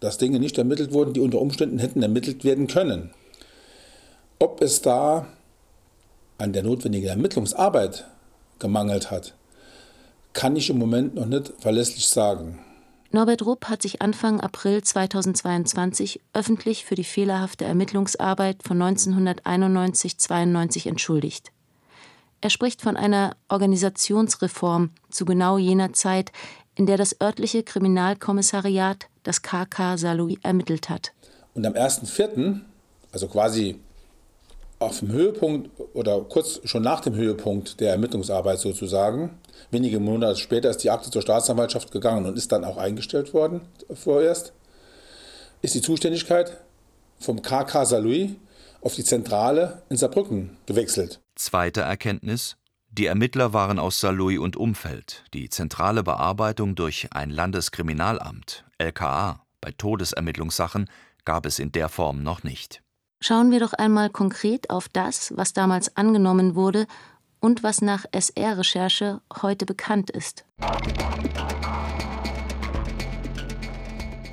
[0.00, 3.10] dass Dinge nicht ermittelt wurden, die unter Umständen hätten ermittelt werden können.
[4.38, 5.26] Ob es da
[6.38, 8.06] an der notwendigen Ermittlungsarbeit
[8.58, 9.34] gemangelt hat,
[10.32, 12.60] kann ich im Moment noch nicht verlässlich sagen.
[13.10, 21.50] Norbert Rupp hat sich Anfang April 2022 öffentlich für die fehlerhafte Ermittlungsarbeit von 1991-92 entschuldigt.
[22.40, 26.30] Er spricht von einer Organisationsreform zu genau jener Zeit,
[26.78, 31.12] in der das örtliche Kriminalkommissariat das KK Saarlouis ermittelt hat.
[31.54, 32.60] Und am 1.4.,
[33.10, 33.80] also quasi
[34.78, 39.38] auf dem Höhepunkt oder kurz schon nach dem Höhepunkt der Ermittlungsarbeit sozusagen,
[39.72, 43.62] wenige Monate später ist die Akte zur Staatsanwaltschaft gegangen und ist dann auch eingestellt worden
[43.92, 44.52] vorerst,
[45.62, 46.58] ist die Zuständigkeit
[47.18, 48.30] vom KK Saarlouis
[48.82, 51.18] auf die Zentrale in Saarbrücken gewechselt.
[51.34, 52.56] Zweite Erkenntnis:
[52.98, 55.22] Die Ermittler waren aus Saarlouis und Umfeld.
[55.32, 60.90] Die zentrale Bearbeitung durch ein Landeskriminalamt (LKA) bei Todesermittlungssachen
[61.24, 62.82] gab es in der Form noch nicht.
[63.20, 66.88] Schauen wir doch einmal konkret auf das, was damals angenommen wurde
[67.38, 70.44] und was nach SR-Recherche heute bekannt ist.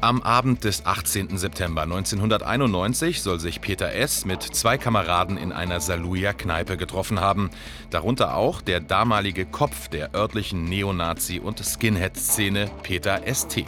[0.05, 1.35] Am Abend des 18.
[1.39, 4.23] September 1991 soll sich Peter S.
[4.23, 7.49] mit zwei Kameraden in einer Saluja Kneipe getroffen haben,
[7.89, 13.65] darunter auch der damalige Kopf der örtlichen Neonazi- und Skinhead-Szene Peter St.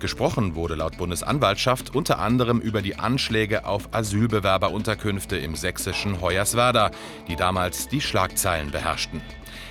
[0.00, 6.92] Gesprochen wurde laut Bundesanwaltschaft unter anderem über die Anschläge auf Asylbewerberunterkünfte im sächsischen Hoyerswerda,
[7.28, 9.20] die damals die Schlagzeilen beherrschten.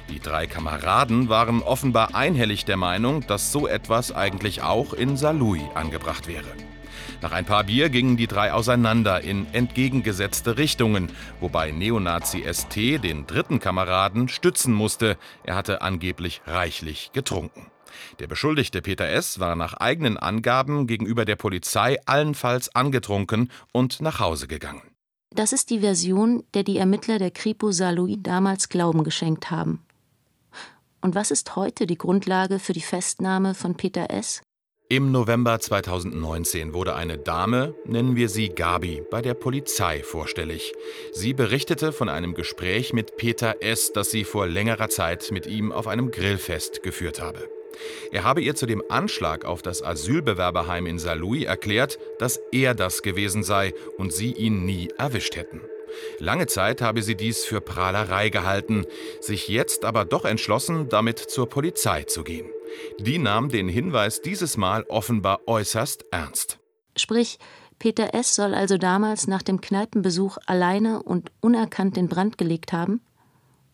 [0.09, 5.63] Die drei Kameraden waren offenbar einhellig der Meinung, dass so etwas eigentlich auch in Saarlouis
[5.75, 6.47] angebracht wäre.
[7.21, 13.25] Nach ein paar Bier gingen die drei auseinander in entgegengesetzte Richtungen, wobei Neonazi ST den
[13.25, 15.17] dritten Kameraden stützen musste.
[15.43, 17.67] Er hatte angeblich reichlich getrunken.
[18.19, 19.39] Der Beschuldigte Peter S.
[19.39, 24.83] war nach eigenen Angaben gegenüber der Polizei allenfalls angetrunken und nach Hause gegangen.
[25.31, 29.86] Das ist die Version, der die Ermittler der Kripo Saarlouis damals Glauben geschenkt haben.
[31.01, 34.41] Und was ist heute die Grundlage für die Festnahme von Peter S.?
[34.89, 40.73] Im November 2019 wurde eine Dame, nennen wir sie Gabi, bei der Polizei vorstellig.
[41.11, 45.73] Sie berichtete von einem Gespräch mit Peter S., das sie vor längerer Zeit mit ihm
[45.73, 47.49] auf einem Grillfest geführt habe.
[48.13, 53.01] Er habe ihr zu dem Anschlag auf das Asylbewerberheim in Saarlouis erklärt, dass er das
[53.01, 55.59] gewesen sei und sie ihn nie erwischt hätten.
[56.19, 58.85] Lange Zeit habe sie dies für Prahlerei gehalten,
[59.21, 62.47] sich jetzt aber doch entschlossen, damit zur Polizei zu gehen.
[62.99, 66.59] Die nahm den Hinweis dieses Mal offenbar äußerst ernst.
[66.95, 67.39] Sprich,
[67.79, 68.35] Peter S.
[68.35, 73.01] soll also damals nach dem Kneipenbesuch alleine und unerkannt den Brand gelegt haben?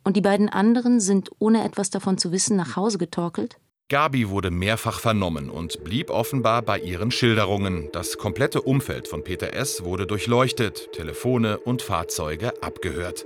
[0.03, 3.57] Und die beiden anderen sind, ohne etwas davon zu wissen, nach Hause getorkelt?
[3.93, 7.89] Gabi wurde mehrfach vernommen und blieb offenbar bei ihren Schilderungen.
[7.91, 9.83] Das komplette Umfeld von Peter S.
[9.83, 13.23] wurde durchleuchtet, Telefone und Fahrzeuge abgehört.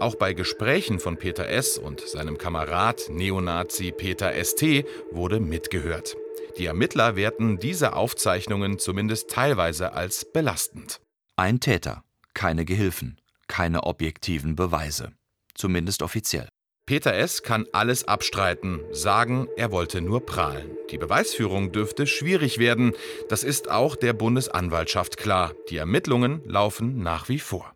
[0.00, 1.76] Auch bei Gesprächen von Peter S.
[1.76, 4.86] und seinem Kamerad Neonazi Peter St.
[5.10, 6.16] wurde mitgehört.
[6.56, 11.02] Die Ermittler werten diese Aufzeichnungen zumindest teilweise als belastend.
[11.36, 15.12] Ein Täter, keine Gehilfen, keine objektiven Beweise.
[15.54, 16.48] Zumindest offiziell.
[16.86, 17.42] Peter S.
[17.42, 20.70] kann alles abstreiten, sagen, er wollte nur prahlen.
[20.92, 22.92] Die Beweisführung dürfte schwierig werden.
[23.28, 25.52] Das ist auch der Bundesanwaltschaft klar.
[25.68, 27.72] Die Ermittlungen laufen nach wie vor.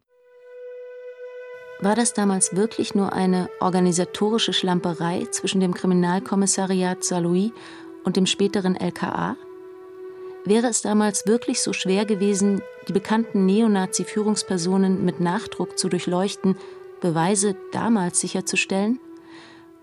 [1.80, 7.50] War das damals wirklich nur eine organisatorische Schlamperei zwischen dem Kriminalkommissariat Saarlouis
[8.04, 9.36] und dem späteren LKA?
[10.44, 16.56] Wäre es damals wirklich so schwer gewesen, die bekannten Neonazi-Führungspersonen mit Nachdruck zu durchleuchten,
[17.00, 18.98] Beweise damals sicherzustellen?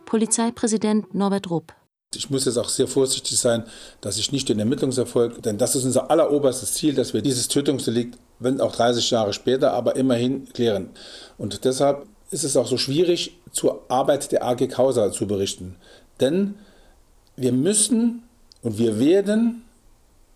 [0.05, 1.73] Polizeipräsident Norbert Rupp.
[2.15, 3.65] Ich muss jetzt auch sehr vorsichtig sein,
[4.01, 8.17] dass ich nicht den Ermittlungserfolg, denn das ist unser alleroberstes Ziel, dass wir dieses Tötungsdelikt,
[8.39, 10.91] wenn auch 30 Jahre später, aber immerhin klären.
[11.37, 15.75] Und deshalb ist es auch so schwierig, zur Arbeit der AG Causa zu berichten.
[16.19, 16.55] Denn
[17.35, 18.23] wir müssen
[18.61, 19.63] und wir werden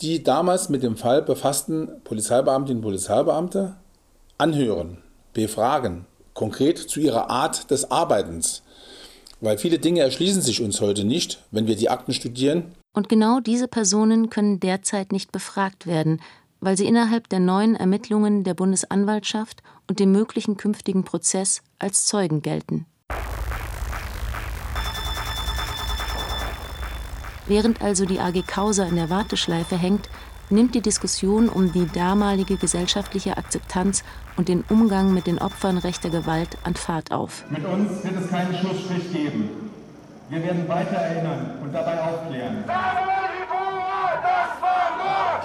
[0.01, 3.75] die damals mit dem Fall befassten Polizeibeamtinnen und Polizeibeamte
[4.37, 4.97] anhören,
[5.33, 8.63] befragen, konkret zu ihrer Art des Arbeitens.
[9.39, 12.75] Weil viele Dinge erschließen sich uns heute nicht, wenn wir die Akten studieren.
[12.93, 16.21] Und genau diese Personen können derzeit nicht befragt werden,
[16.59, 22.41] weil sie innerhalb der neuen Ermittlungen der Bundesanwaltschaft und dem möglichen künftigen Prozess als Zeugen
[22.41, 22.85] gelten.
[27.47, 30.07] Während also die AG Causa in der Warteschleife hängt,
[30.51, 34.03] nimmt die Diskussion um die damalige gesellschaftliche Akzeptanz
[34.37, 37.43] und den Umgang mit den Opfern rechter Gewalt an Fahrt auf.
[37.49, 39.49] Mit uns wird es keinen Schlussstrich geben.
[40.29, 42.63] Wir werden weiter erinnern und dabei aufklären.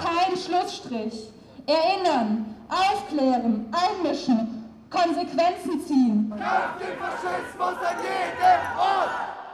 [0.03, 1.31] Kein Schlussstrich.
[1.67, 6.31] Erinnern, aufklären, einmischen, Konsequenzen ziehen.
[6.31, 9.46] Kampf den Faschismus an jedem Ort!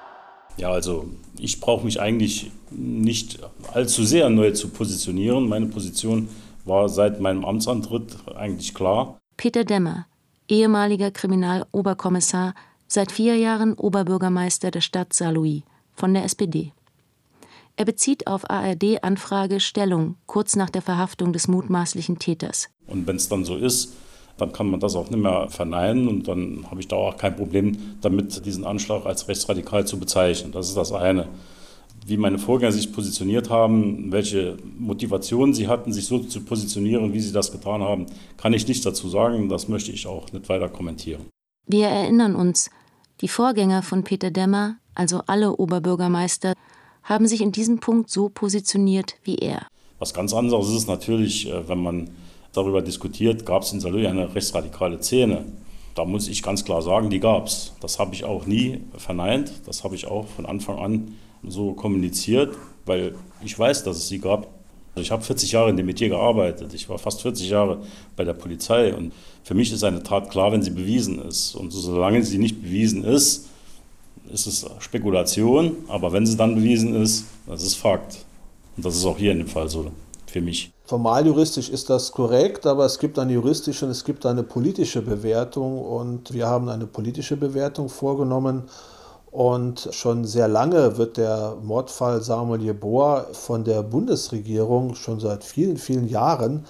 [0.57, 1.07] Ja, also
[1.39, 3.41] ich brauche mich eigentlich nicht
[3.73, 5.49] allzu sehr neu zu positionieren.
[5.49, 6.29] Meine Position
[6.65, 9.19] war seit meinem Amtsantritt eigentlich klar.
[9.37, 10.07] Peter Demmer,
[10.49, 12.55] ehemaliger Kriminaloberkommissar,
[12.87, 15.63] seit vier Jahren Oberbürgermeister der Stadt Saarlouis
[15.95, 16.73] von der SPD.
[17.77, 22.69] Er bezieht auf ARD-Anfrage Stellung kurz nach der Verhaftung des mutmaßlichen Täters.
[22.87, 23.95] Und wenn es dann so ist,
[24.37, 27.37] dann kann man das auch nicht mehr verneinen und dann habe ich da auch kein
[27.37, 30.53] Problem damit, diesen Anschlag als rechtsradikal zu bezeichnen.
[30.53, 31.29] Das ist das eine.
[32.05, 37.21] Wie meine Vorgänger sich positioniert haben, welche Motivation sie hatten, sich so zu positionieren, wie
[37.21, 39.49] sie das getan haben, kann ich nicht dazu sagen.
[39.49, 41.27] Das möchte ich auch nicht weiter kommentieren.
[41.67, 42.71] Wir erinnern uns,
[43.21, 46.55] die Vorgänger von Peter Demmer, also alle Oberbürgermeister,
[47.05, 49.67] haben sich in diesem Punkt so positioniert wie er.
[50.01, 52.11] Was ganz anderes ist natürlich, äh, wenn man
[52.53, 55.45] darüber diskutiert, gab es in Salou eine rechtsradikale Szene.
[55.95, 57.73] Da muss ich ganz klar sagen, die gab es.
[57.81, 59.53] Das habe ich auch nie verneint.
[59.67, 61.15] Das habe ich auch von Anfang an
[61.47, 62.55] so kommuniziert,
[62.87, 64.49] weil ich weiß, dass es sie gab.
[64.95, 66.75] Ich habe 40 Jahre in dem Metier gearbeitet.
[66.75, 67.83] Ich war fast 40 Jahre
[68.15, 68.95] bei der Polizei.
[68.95, 69.13] Und
[69.43, 71.55] für mich ist eine Tat klar, wenn sie bewiesen ist.
[71.55, 73.49] Und solange sie nicht bewiesen ist,
[74.31, 75.77] ist es Spekulation.
[75.89, 78.25] Aber wenn sie dann bewiesen ist, das ist Fakt.
[78.77, 79.91] Und das ist auch hier in dem Fall so
[80.27, 80.71] für mich.
[80.93, 85.01] Formal juristisch ist das korrekt, aber es gibt eine juristische und es gibt eine politische
[85.01, 88.65] Bewertung und wir haben eine politische Bewertung vorgenommen.
[89.31, 95.79] Und schon sehr lange wird der Mordfall Samuel Jeboa von der Bundesregierung schon seit vielen,
[95.79, 96.67] vielen Jahren.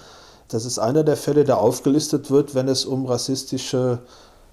[0.47, 3.99] Das ist einer der Fälle, der aufgelistet wird, wenn es um rassistische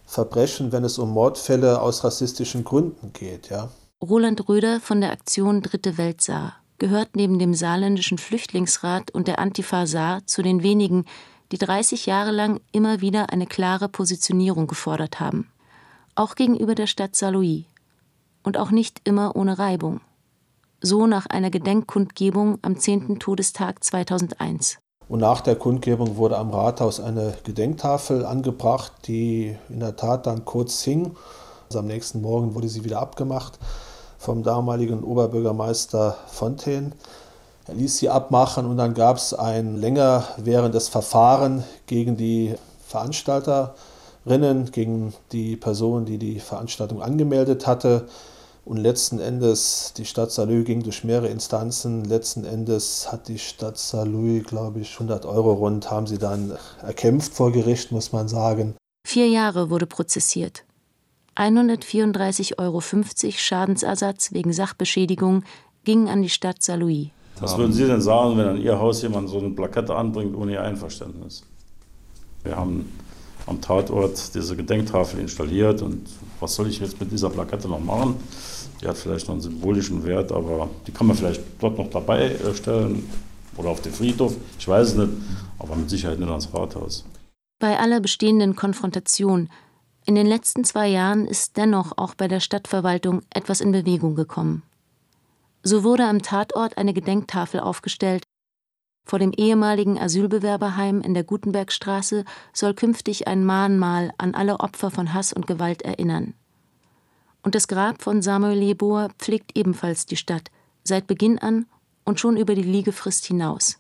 [0.05, 3.51] Verbrechen, wenn es um Mordfälle aus rassistischen Gründen geht.
[3.51, 3.69] Ja.
[4.03, 9.39] Roland Röder von der Aktion Dritte Welt Saar gehört neben dem Saarländischen Flüchtlingsrat und der
[9.39, 11.05] Antifa Saar zu den wenigen,
[11.53, 15.53] die 30 Jahre lang immer wieder eine klare Positionierung gefordert haben.
[16.17, 17.65] Auch gegenüber der Stadt Saarlouis.
[18.43, 20.01] Und auch nicht immer ohne Reibung.
[20.81, 23.19] So nach einer Gedenkkundgebung am 10.
[23.19, 24.79] Todestag 2001.
[25.09, 30.47] Und nach der Kundgebung wurde am Rathaus eine Gedenktafel angebracht, die in der Tat dann
[30.47, 31.15] kurz hing.
[31.67, 33.59] Also am nächsten Morgen wurde sie wieder abgemacht
[34.21, 36.93] vom damaligen Oberbürgermeister Fontaine.
[37.67, 42.55] Er ließ sie abmachen und dann gab es ein länger währendes Verfahren gegen die
[42.87, 48.09] Veranstalterinnen, gegen die Person, die die Veranstaltung angemeldet hatte.
[48.67, 52.05] Und letzten Endes, die Stadt Saarlouis ging durch mehrere Instanzen.
[52.05, 57.33] Letzten Endes hat die Stadt Saarlouis, glaube ich, 100 Euro rund, haben sie dann erkämpft
[57.33, 58.77] vor Gericht, muss man sagen.
[59.09, 60.65] Vier Jahre wurde prozessiert.
[61.37, 65.45] 134,50 Euro Schadensersatz wegen Sachbeschädigung
[65.85, 67.09] gingen an die Stadt Saarlouis.
[67.41, 70.53] Was würden Sie denn sagen, wenn an Ihr Haus jemand so eine Plakette anbringt ohne
[70.53, 71.43] Ihr Einverständnis?
[72.43, 72.91] Wir haben
[73.47, 76.07] am Tatort diese Gedenktafel installiert und
[76.39, 78.17] was soll ich jetzt mit dieser Plakette noch machen?
[78.81, 82.31] Die hat vielleicht noch einen symbolischen Wert, aber die kann man vielleicht dort noch dabei
[82.31, 83.09] äh, stellen
[83.57, 85.11] oder auf den Friedhof, ich weiß es nicht,
[85.59, 87.05] aber mit Sicherheit nicht ans Rathaus.
[87.59, 89.51] Bei aller bestehenden Konfrontation
[90.11, 94.65] in den letzten zwei Jahren ist dennoch auch bei der Stadtverwaltung etwas in Bewegung gekommen.
[95.63, 98.25] So wurde am Tatort eine Gedenktafel aufgestellt.
[99.07, 105.15] Vor dem ehemaligen Asylbewerberheim in der Gutenbergstraße soll künftig ein Mahnmal an alle Opfer von
[105.15, 106.35] Hass und Gewalt erinnern.
[107.45, 110.51] Und das Grab von Samuel Jeboa pflegt ebenfalls die Stadt,
[110.83, 111.67] seit Beginn an
[112.05, 113.79] und schon über die Liegefrist hinaus.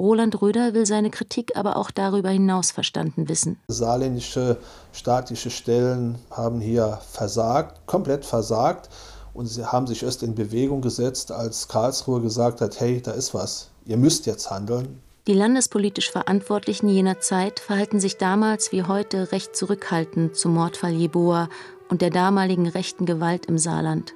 [0.00, 3.58] Roland Röder will seine Kritik aber auch darüber hinaus verstanden wissen.
[3.68, 4.56] Saarländische
[4.92, 8.88] staatliche Stellen haben hier versagt, komplett versagt.
[9.34, 13.32] Und sie haben sich erst in Bewegung gesetzt, als Karlsruhe gesagt hat, hey, da ist
[13.32, 15.00] was, ihr müsst jetzt handeln.
[15.26, 21.48] Die landespolitisch Verantwortlichen jener Zeit verhalten sich damals wie heute recht zurückhaltend zum Mordfall Jeboa
[21.90, 24.14] und der damaligen rechten Gewalt im Saarland.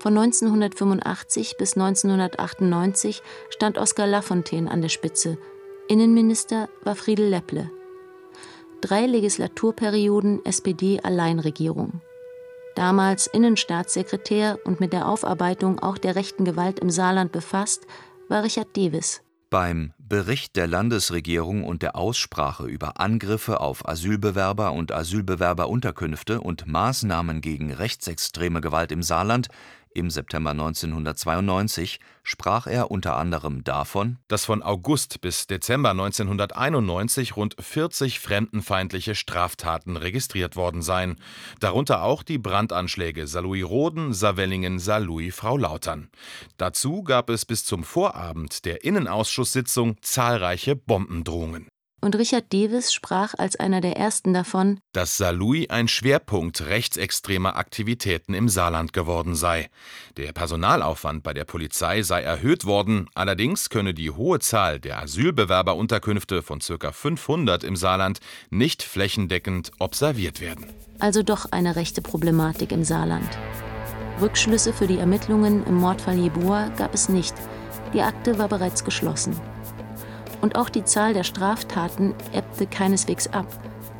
[0.00, 5.36] Von 1985 bis 1998 stand Oskar Lafontaine an der Spitze.
[5.88, 7.70] Innenminister war Friedel Lepple.
[8.80, 12.00] Drei Legislaturperioden SPD-Alleinregierung.
[12.76, 17.86] damals Innenstaatssekretär und mit der Aufarbeitung auch der rechten Gewalt im Saarland befasst,
[18.28, 19.20] war Richard Dewes.
[19.50, 27.40] Beim Bericht der Landesregierung und der Aussprache über Angriffe auf Asylbewerber und Asylbewerberunterkünfte und Maßnahmen
[27.40, 29.48] gegen rechtsextreme Gewalt im Saarland
[29.92, 37.56] im September 1992 sprach er unter anderem davon, dass von August bis Dezember 1991 rund
[37.58, 41.16] 40 fremdenfeindliche Straftaten registriert worden seien,
[41.58, 46.10] darunter auch die Brandanschläge Saarlouis-Roden, Saarwellingen, Saarlouis-Frau-Lautern.
[46.56, 51.69] Dazu gab es bis zum Vorabend der Innenausschusssitzung zahlreiche Bombendrohungen
[52.00, 58.34] und Richard Dewes sprach als einer der ersten davon, dass Saarlouis ein Schwerpunkt rechtsextremer Aktivitäten
[58.34, 59.68] im Saarland geworden sei.
[60.16, 66.42] Der Personalaufwand bei der Polizei sei erhöht worden, allerdings könne die hohe Zahl der Asylbewerberunterkünfte
[66.42, 66.92] von ca.
[66.92, 70.66] 500 im Saarland nicht flächendeckend observiert werden.
[70.98, 73.28] Also doch eine rechte Problematik im Saarland.
[74.20, 77.34] Rückschlüsse für die Ermittlungen im Mordfall Jeboa gab es nicht.
[77.94, 79.34] Die Akte war bereits geschlossen
[80.40, 83.46] und auch die Zahl der Straftaten ebbte keineswegs ab.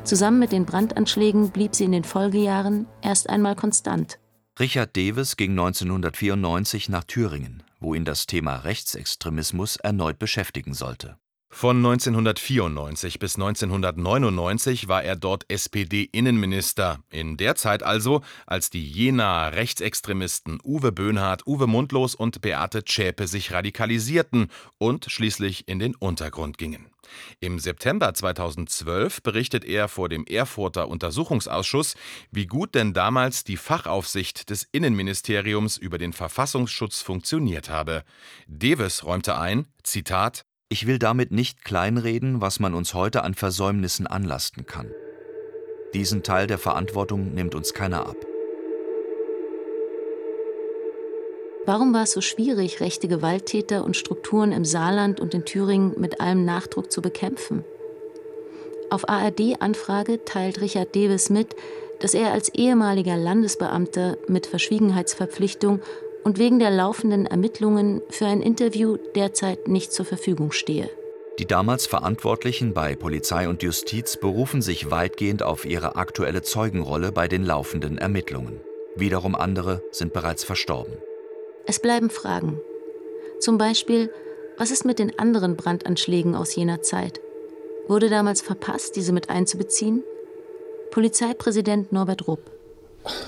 [0.04, 4.18] Zusammen mit den Brandanschlägen blieb sie in den Folgejahren erst einmal konstant.
[4.58, 11.19] Richard Dewes ging 1994 nach Thüringen, wo ihn das Thema Rechtsextremismus erneut beschäftigen sollte.
[11.52, 19.52] Von 1994 bis 1999 war er dort SPD-Innenminister, in der Zeit also, als die Jenaer
[19.54, 24.46] Rechtsextremisten Uwe Böhnhardt, Uwe Mundlos und Beate Zschäpe sich radikalisierten
[24.78, 26.86] und schließlich in den Untergrund gingen.
[27.40, 31.96] Im September 2012 berichtet er vor dem Erfurter Untersuchungsausschuss,
[32.30, 38.04] wie gut denn damals die Fachaufsicht des Innenministeriums über den Verfassungsschutz funktioniert habe.
[38.46, 44.06] Deves räumte ein, Zitat, ich will damit nicht kleinreden, was man uns heute an Versäumnissen
[44.06, 44.88] anlasten kann.
[45.94, 48.16] Diesen Teil der Verantwortung nimmt uns keiner ab.
[51.66, 56.20] Warum war es so schwierig, rechte Gewalttäter und Strukturen im Saarland und in Thüringen mit
[56.20, 57.64] allem Nachdruck zu bekämpfen?
[58.90, 61.56] Auf ARD-Anfrage teilt Richard Dewes mit,
[61.98, 65.80] dass er als ehemaliger Landesbeamter mit Verschwiegenheitsverpflichtung
[66.24, 70.90] und wegen der laufenden Ermittlungen für ein Interview derzeit nicht zur Verfügung stehe.
[71.38, 77.28] Die damals Verantwortlichen bei Polizei und Justiz berufen sich weitgehend auf ihre aktuelle Zeugenrolle bei
[77.28, 78.60] den laufenden Ermittlungen.
[78.96, 80.92] Wiederum andere sind bereits verstorben.
[81.66, 82.60] Es bleiben Fragen.
[83.38, 84.12] Zum Beispiel,
[84.58, 87.20] was ist mit den anderen Brandanschlägen aus jener Zeit?
[87.88, 90.04] Wurde damals verpasst, diese mit einzubeziehen?
[90.90, 92.50] Polizeipräsident Norbert Rupp.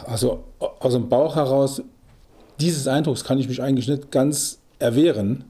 [0.05, 1.83] Also aus dem Bauch heraus
[2.63, 5.45] dieses Eindrucks kann ich mich eigentlich nicht ganz erwehren.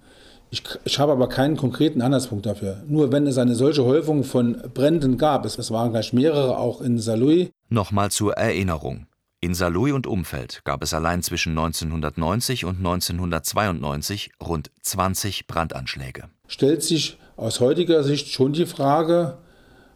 [0.50, 2.82] Ich, ich, habe aber keinen konkreten Anhaltspunkt dafür.
[2.86, 6.80] Nur wenn es eine solche Häufung von Bränden gab, es, es waren gleich mehrere auch
[6.80, 7.48] in Saarlouis.
[7.70, 9.06] Nochmal zur Erinnerung.
[9.40, 16.24] In Saarlouis und Umfeld gab es allein zwischen 1990 und 1992 rund 20 Brandanschläge.
[16.46, 19.38] Stellt sich aus heutiger Sicht schon die Frage,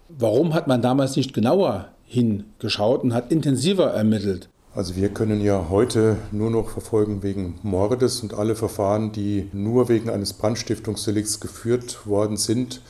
[0.08, 4.48] warum hat man damals nicht genauer hingeschaut und hat intensiver ermittelt?
[4.76, 9.88] Also wir können ja heute nur noch verfolgen wegen Mordes und alle Verfahren, die nur
[9.88, 12.82] wegen eines Brandstiftungsdelikts geführt worden sind,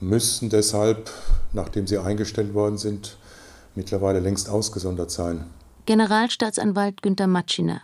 [0.00, 1.08] müssten deshalb,
[1.52, 3.16] nachdem sie eingestellt worden sind,
[3.76, 5.44] mittlerweile längst ausgesondert sein.
[5.86, 7.80] Generalstaatsanwalt Günter Matschiner.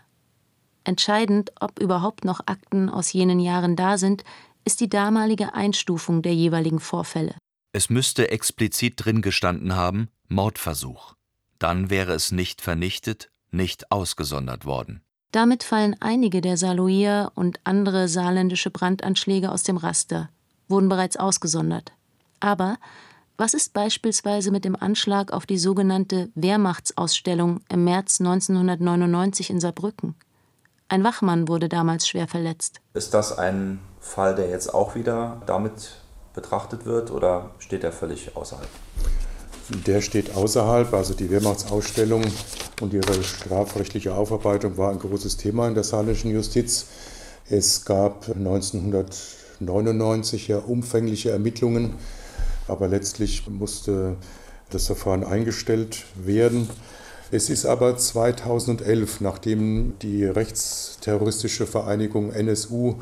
[0.82, 4.24] Entscheidend, ob überhaupt noch Akten aus jenen Jahren da sind,
[4.64, 7.36] ist die damalige Einstufung der jeweiligen Vorfälle.
[7.72, 11.14] Es müsste explizit drin gestanden haben Mordversuch.
[11.60, 15.00] Dann wäre es nicht vernichtet, nicht ausgesondert worden.
[15.32, 20.30] Damit fallen einige der Saarlouier und andere saarländische Brandanschläge aus dem Raster,
[20.68, 21.92] wurden bereits ausgesondert.
[22.40, 22.76] Aber
[23.36, 30.14] was ist beispielsweise mit dem Anschlag auf die sogenannte Wehrmachtsausstellung im März 1999 in Saarbrücken?
[30.88, 32.80] Ein Wachmann wurde damals schwer verletzt.
[32.94, 35.96] Ist das ein Fall, der jetzt auch wieder damit
[36.32, 38.68] betrachtet wird oder steht er völlig außerhalb?
[39.68, 42.22] Der steht außerhalb, also die Wehrmachtsausstellung
[42.80, 46.86] und ihre strafrechtliche Aufarbeitung war ein großes Thema in der saarländischen Justiz.
[47.50, 51.94] Es gab 1999 ja umfängliche Ermittlungen,
[52.68, 54.14] aber letztlich musste
[54.70, 56.70] das Verfahren eingestellt werden.
[57.32, 63.00] Es ist aber 2011, nachdem die rechtsterroristische Vereinigung NSU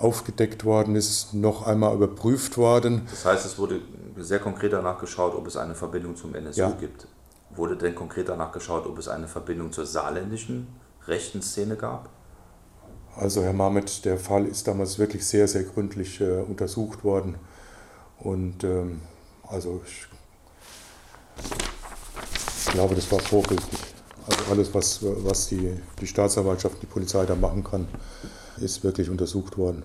[0.00, 3.02] aufgedeckt worden ist, noch einmal überprüft worden.
[3.10, 3.82] Das heißt, es wurde
[4.16, 6.70] sehr konkret danach geschaut, ob es eine Verbindung zum NSU ja.
[6.70, 7.06] gibt.
[7.54, 10.68] Wurde denn konkret danach geschaut, ob es eine Verbindung zur saarländischen
[11.06, 12.08] rechten Szene gab?
[13.14, 17.36] Also Herr Mamet, der Fall ist damals wirklich sehr, sehr gründlich äh, untersucht worden.
[18.18, 19.02] Und ähm,
[19.46, 20.06] also ich
[22.72, 23.80] glaube, das war vorbildlich.
[24.26, 27.88] Also alles, was, was die, die Staatsanwaltschaft, die Polizei da machen kann,
[28.60, 29.82] ist wirklich untersucht worden.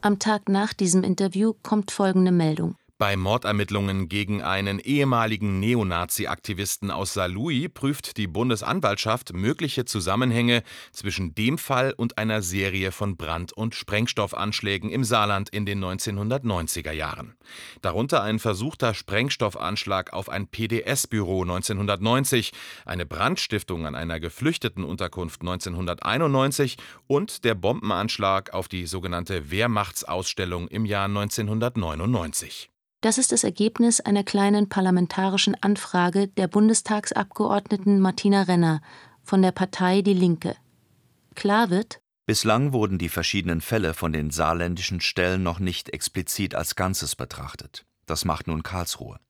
[0.00, 2.76] Am Tag nach diesem Interview kommt folgende Meldung.
[2.98, 11.58] Bei Mordermittlungen gegen einen ehemaligen Neonazi-Aktivisten aus Saarlouis prüft die Bundesanwaltschaft mögliche Zusammenhänge zwischen dem
[11.58, 17.36] Fall und einer Serie von Brand- und Sprengstoffanschlägen im Saarland in den 1990er Jahren.
[17.82, 22.54] Darunter ein versuchter Sprengstoffanschlag auf ein PDS-Büro 1990,
[22.86, 31.04] eine Brandstiftung an einer Geflüchtetenunterkunft 1991 und der Bombenanschlag auf die sogenannte Wehrmachtsausstellung im Jahr
[31.04, 32.70] 1999.
[33.06, 38.80] Das ist das Ergebnis einer kleinen parlamentarischen Anfrage der Bundestagsabgeordneten Martina Renner
[39.22, 40.56] von der Partei Die Linke.
[41.36, 46.74] Klar wird, Bislang wurden die verschiedenen Fälle von den saarländischen Stellen noch nicht explizit als
[46.74, 47.86] Ganzes betrachtet.
[48.06, 49.20] Das macht nun Karlsruhe.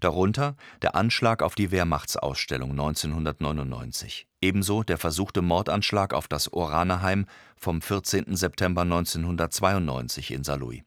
[0.00, 7.82] Darunter der Anschlag auf die Wehrmachtsausstellung 1999, ebenso der versuchte Mordanschlag auf das Oranerheim vom
[7.82, 8.36] 14.
[8.36, 10.80] September 1992 in Saarlouis.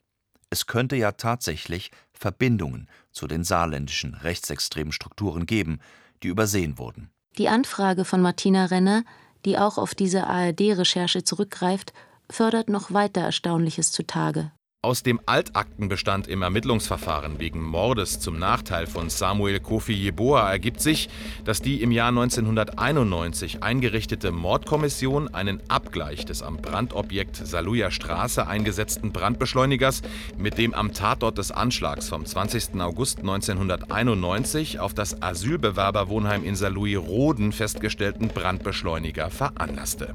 [0.49, 5.79] Es könnte ja tatsächlich Verbindungen zu den saarländischen rechtsextremen Strukturen geben,
[6.23, 7.09] die übersehen wurden.
[7.37, 9.03] Die Anfrage von Martina Renner,
[9.45, 11.93] die auch auf diese ARD-Recherche zurückgreift,
[12.29, 14.51] fördert noch weiter Erstaunliches zutage.
[14.85, 21.09] Aus dem Altaktenbestand im Ermittlungsverfahren wegen Mordes zum Nachteil von Samuel Kofi Jeboa ergibt sich,
[21.43, 29.11] dass die im Jahr 1991 eingerichtete Mordkommission einen Abgleich des am Brandobjekt Saluja Straße eingesetzten
[29.11, 30.03] Brandbeschleunigers
[30.37, 32.79] mit dem am Tatort des Anschlags vom 20.
[32.79, 40.13] August 1991 auf das Asylbewerberwohnheim in Saarlouis-Roden festgestellten Brandbeschleuniger veranlasste.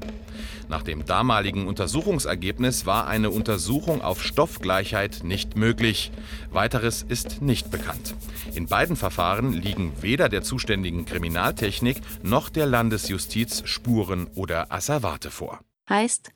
[0.69, 6.11] Nach dem damaligen Untersuchungsergebnis war eine Untersuchung auf Stoff Gleichheit nicht möglich.
[6.51, 8.15] Weiteres ist nicht bekannt.
[8.53, 15.59] In beiden Verfahren liegen weder der zuständigen Kriminaltechnik noch der Landesjustiz Spuren oder Asservate vor.
[15.89, 16.31] Heißt,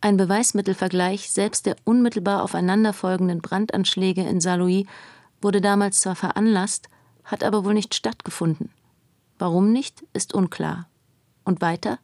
[0.00, 4.86] ein Beweismittelvergleich selbst der unmittelbar aufeinanderfolgenden Brandanschläge in Saarlouis
[5.40, 6.88] wurde damals zwar veranlasst,
[7.24, 8.70] hat aber wohl nicht stattgefunden.
[9.38, 10.88] Warum nicht, ist unklar.
[11.44, 11.98] Und weiter?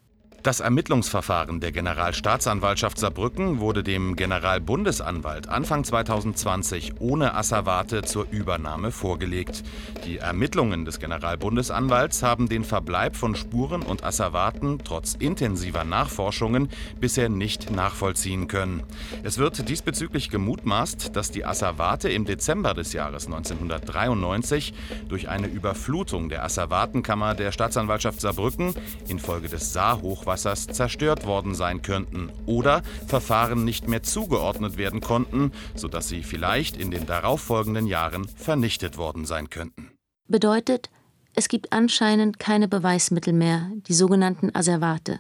[0.44, 9.64] Das Ermittlungsverfahren der Generalstaatsanwaltschaft Saarbrücken wurde dem Generalbundesanwalt Anfang 2020 ohne Asservate zur Übernahme vorgelegt.
[10.04, 16.68] Die Ermittlungen des Generalbundesanwalts haben den Verbleib von Spuren und Asservaten trotz intensiver Nachforschungen
[17.00, 18.84] bisher nicht nachvollziehen können.
[19.24, 24.72] Es wird diesbezüglich gemutmaßt, dass die Asservate im Dezember des Jahres 1993
[25.08, 28.72] durch eine Überflutung der Asservatenkammer der Staatsanwaltschaft Saarbrücken
[29.08, 35.50] infolge des Saarhochwassers Wassers zerstört worden sein könnten oder Verfahren nicht mehr zugeordnet werden konnten,
[35.74, 39.90] sodass sie vielleicht in den darauffolgenden Jahren vernichtet worden sein könnten.
[40.28, 40.90] Bedeutet,
[41.34, 45.18] es gibt anscheinend keine Beweismittel mehr, die sogenannten Asservate.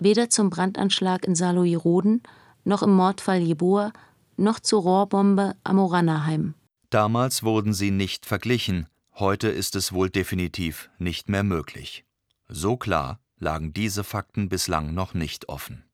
[0.00, 2.22] Weder zum Brandanschlag in Saarlouis-Roden,
[2.64, 3.92] noch im Mordfall Jeboa,
[4.36, 6.54] noch zur Rohrbombe am Orannerheim.
[6.90, 12.04] Damals wurden sie nicht verglichen, heute ist es wohl definitiv nicht mehr möglich.
[12.48, 15.84] So klar lagen diese Fakten bislang noch nicht offen.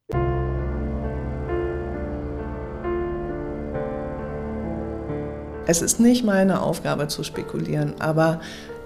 [5.67, 8.41] Es ist nicht meine Aufgabe zu spekulieren, aber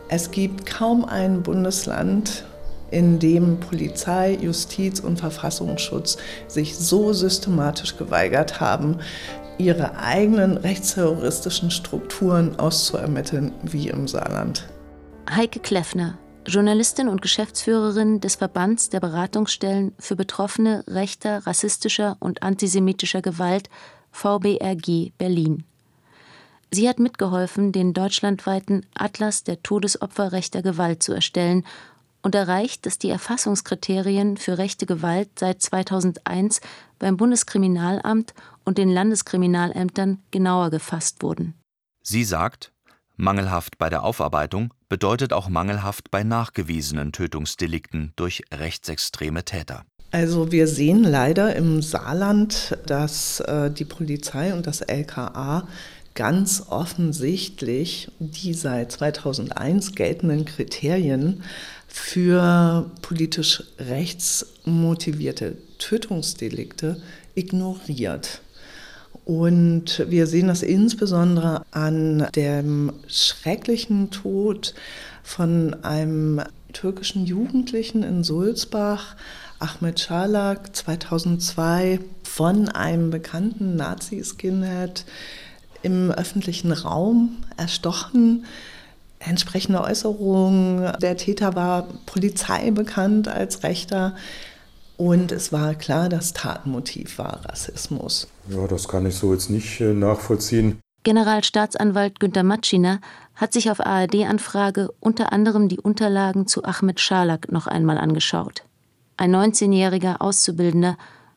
[0.08, 2.44] es gibt kaum ein Bundesland,
[2.90, 8.98] in dem Polizei, Justiz und Verfassungsschutz sich so systematisch geweigert haben,
[9.58, 14.68] ihre eigenen rechtsterroristischen Strukturen auszuermitteln wie im Saarland.
[15.30, 16.16] Heike Kleffner,
[16.48, 23.68] Journalistin und Geschäftsführerin des Verbands der Beratungsstellen für Betroffene rechter, rassistischer und antisemitischer Gewalt
[24.12, 25.64] VBRG Berlin.
[26.70, 31.64] Sie hat mitgeholfen, den deutschlandweiten Atlas der Todesopfer rechter Gewalt zu erstellen
[32.22, 36.60] und erreicht, dass die Erfassungskriterien für rechte Gewalt seit 2001
[36.98, 38.34] beim Bundeskriminalamt
[38.64, 41.54] und den Landeskriminalämtern genauer gefasst wurden.
[42.02, 42.72] Sie sagt,
[43.16, 49.84] mangelhaft bei der Aufarbeitung bedeutet auch mangelhaft bei nachgewiesenen Tötungsdelikten durch rechtsextreme Täter.
[50.10, 55.68] Also wir sehen leider im Saarland, dass äh, die Polizei und das LKA
[56.14, 61.42] ganz offensichtlich die seit 2001 geltenden Kriterien
[61.86, 67.00] für politisch rechtsmotivierte Tötungsdelikte
[67.34, 68.40] ignoriert.
[69.28, 74.72] Und wir sehen das insbesondere an dem schrecklichen Tod
[75.22, 76.40] von einem
[76.72, 79.16] türkischen Jugendlichen in Sulzbach,
[79.58, 85.04] Ahmed Schalak, 2002, von einem bekannten Nazi-Skinhead
[85.82, 88.46] im öffentlichen Raum erstochen.
[89.18, 90.90] entsprechende Äußerungen.
[91.02, 94.16] Der Täter war Polizei bekannt als Rechter.
[94.96, 98.26] Und es war klar, das Tatmotiv war Rassismus.
[98.48, 100.80] Ja, das kann ich so jetzt nicht äh, nachvollziehen.
[101.04, 103.00] Generalstaatsanwalt Günter Matschiner
[103.34, 108.64] hat sich auf ARD-Anfrage unter anderem die Unterlagen zu Ahmed Schalak noch einmal angeschaut.
[109.16, 110.96] Ein 19-jähriger Auszubildender,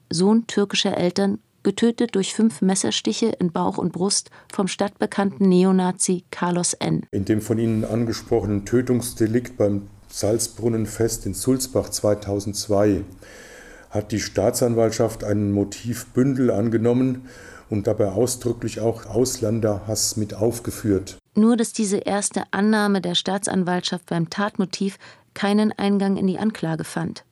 [0.10, 6.74] Sohn türkischer Eltern, getötet durch fünf Messerstiche in Bauch und Brust vom stadtbekannten Neonazi Carlos
[6.74, 7.06] N.
[7.12, 13.04] In dem von Ihnen angesprochenen Tötungsdelikt beim Salzbrunnenfest in Sulzbach 2002
[13.92, 17.30] hat die Staatsanwaltschaft einen Motivbündel angenommen
[17.70, 21.18] und dabei ausdrücklich auch Ausländerhass mit aufgeführt.
[21.36, 24.98] Nur dass diese erste Annahme der Staatsanwaltschaft beim Tatmotiv
[25.34, 27.24] keinen Eingang in die Anklage fand.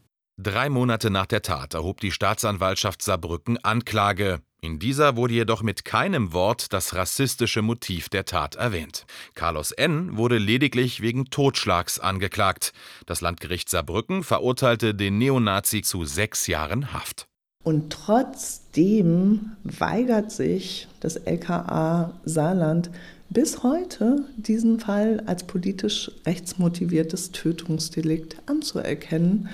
[0.41, 4.39] Drei Monate nach der Tat erhob die Staatsanwaltschaft Saarbrücken Anklage.
[4.61, 9.05] In dieser wurde jedoch mit keinem Wort das rassistische Motiv der Tat erwähnt.
[9.33, 10.17] Carlos N.
[10.17, 12.73] wurde lediglich wegen Totschlags angeklagt.
[13.05, 17.25] Das Landgericht Saarbrücken verurteilte den Neonazi zu sechs Jahren Haft.
[17.63, 22.89] Und trotzdem weigert sich das LKA Saarland
[23.29, 29.47] bis heute diesen Fall als politisch rechtsmotiviertes Tötungsdelikt anzuerkennen.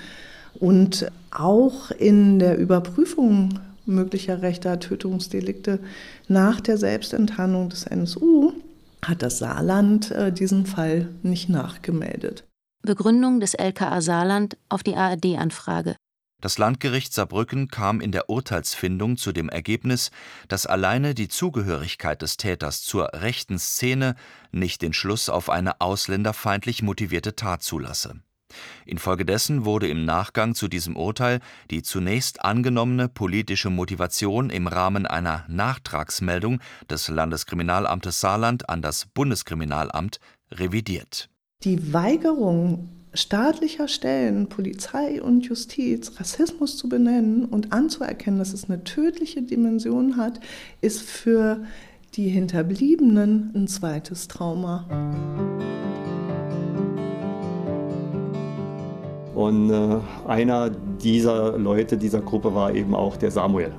[0.58, 5.80] Und auch in der Überprüfung möglicher rechter Tötungsdelikte
[6.28, 8.52] nach der Selbstenttarnung des NSU
[9.02, 12.44] hat das Saarland äh, diesen Fall nicht nachgemeldet.
[12.82, 15.96] Begründung des LKA Saarland auf die ARD-Anfrage.
[16.42, 20.10] Das Landgericht Saarbrücken kam in der Urteilsfindung zu dem Ergebnis,
[20.48, 24.16] dass alleine die Zugehörigkeit des Täters zur rechten Szene
[24.52, 28.20] nicht den Schluss auf eine ausländerfeindlich motivierte Tat zulasse.
[28.84, 31.40] Infolgedessen wurde im Nachgang zu diesem Urteil
[31.70, 40.20] die zunächst angenommene politische Motivation im Rahmen einer Nachtragsmeldung des Landeskriminalamtes Saarland an das Bundeskriminalamt
[40.50, 41.28] revidiert.
[41.64, 48.84] Die Weigerung staatlicher Stellen, Polizei und Justiz, Rassismus zu benennen und anzuerkennen, dass es eine
[48.84, 50.40] tödliche Dimension hat,
[50.80, 51.64] ist für
[52.14, 54.86] die Hinterbliebenen ein zweites Trauma.
[59.36, 63.70] Und äh, einer dieser Leute, dieser Gruppe war eben auch der Samuel.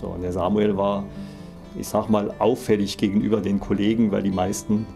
[0.00, 1.04] So, und der Samuel war,
[1.78, 4.86] ich sag mal, auffällig gegenüber den Kollegen, weil die meisten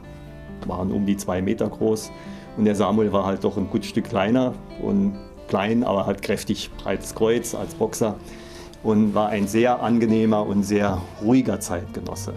[0.67, 2.11] waren um die zwei Meter groß.
[2.57, 6.71] Und der Samuel war halt doch ein gutes Stück kleiner und klein, aber halt kräftig,
[6.83, 8.17] breites Kreuz als Boxer
[8.83, 12.33] und war ein sehr angenehmer und sehr ruhiger Zeitgenosse.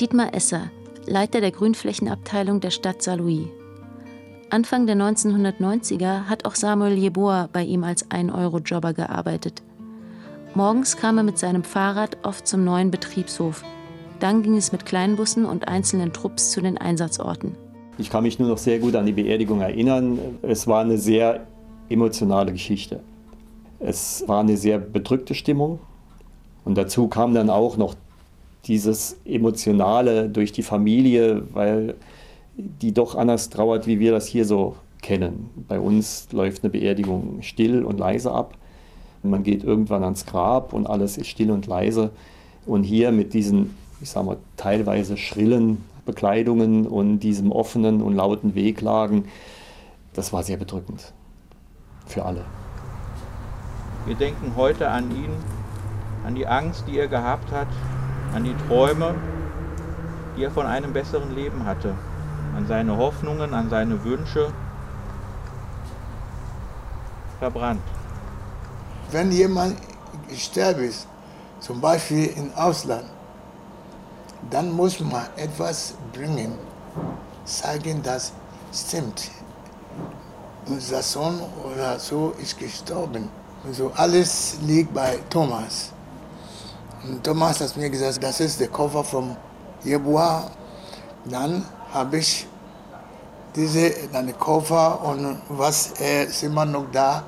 [0.00, 0.72] Dietmar Esser,
[1.06, 3.46] Leiter der Grünflächenabteilung der Stadt Saarlouis.
[4.52, 9.62] Anfang der 1990er hat auch Samuel Jeboa bei ihm als 1-Euro-Jobber gearbeitet.
[10.54, 13.62] Morgens kam er mit seinem Fahrrad oft zum neuen Betriebshof.
[14.18, 17.52] Dann ging es mit Kleinbussen und einzelnen Trupps zu den Einsatzorten.
[17.96, 20.18] Ich kann mich nur noch sehr gut an die Beerdigung erinnern.
[20.42, 21.46] Es war eine sehr
[21.88, 23.00] emotionale Geschichte.
[23.78, 25.78] Es war eine sehr bedrückte Stimmung.
[26.64, 27.94] Und dazu kam dann auch noch
[28.64, 31.94] dieses Emotionale durch die Familie, weil
[32.62, 35.50] die doch anders trauert, wie wir das hier so kennen.
[35.68, 38.54] Bei uns läuft eine Beerdigung still und leise ab.
[39.22, 42.10] Man geht irgendwann ans Grab und alles ist still und leise.
[42.66, 48.54] Und hier mit diesen, ich sag mal, teilweise schrillen Bekleidungen und diesem offenen und lauten
[48.54, 49.26] Weglagen,
[50.14, 51.12] das war sehr bedrückend
[52.06, 52.44] für alle.
[54.06, 55.30] Wir denken heute an ihn,
[56.26, 57.68] an die Angst, die er gehabt hat,
[58.34, 59.14] an die Träume,
[60.36, 61.94] die er von einem besseren Leben hatte,
[62.56, 64.52] an seine Hoffnungen, an seine Wünsche.
[67.38, 67.82] Verbrannt.
[69.10, 69.76] Wenn jemand
[70.28, 71.06] gestorben ist,
[71.60, 73.04] zum Beispiel im Ausland,
[74.50, 76.54] dann muss man etwas bringen,
[77.44, 78.32] zeigen, dass
[78.72, 79.30] stimmt.
[80.66, 83.28] Unser Sohn oder so ist gestorben.
[83.66, 85.92] Also alles liegt bei Thomas.
[87.02, 89.36] Und Thomas hat mir gesagt, das ist der Koffer von
[89.82, 90.50] Jebua.
[91.24, 92.46] Dann habe ich
[93.54, 97.24] diese dann Koffer und was er ist immer noch da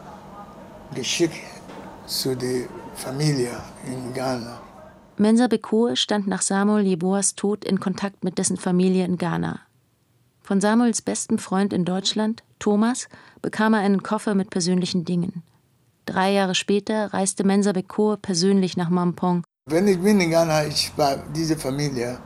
[0.94, 1.36] geschickt
[2.06, 3.50] zu der Familie
[3.86, 4.60] in Ghana.
[5.16, 9.60] Mensa Bekoe stand nach Samuel Jeboas Tod in Kontakt mit dessen Familie in Ghana.
[10.42, 13.08] Von Samuels besten Freund in Deutschland, Thomas,
[13.40, 15.42] bekam er einen Koffer mit persönlichen Dingen.
[16.06, 19.44] Drei Jahre später reiste Mensa Bekoe persönlich nach Mampong.
[19.66, 22.18] Wenn ich bin in Ghana, ich war diese Familie.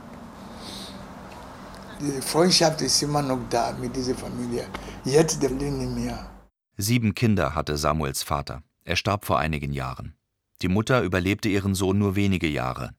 [1.99, 4.67] Die Freundschaft ist immer noch da mit dieser Familie.
[5.03, 6.29] Jetzt der nicht mehr.
[6.77, 8.61] Sieben Kinder hatte Samuels Vater.
[8.83, 10.13] Er starb vor einigen Jahren.
[10.61, 12.91] Die Mutter überlebte ihren Sohn nur wenige Jahre.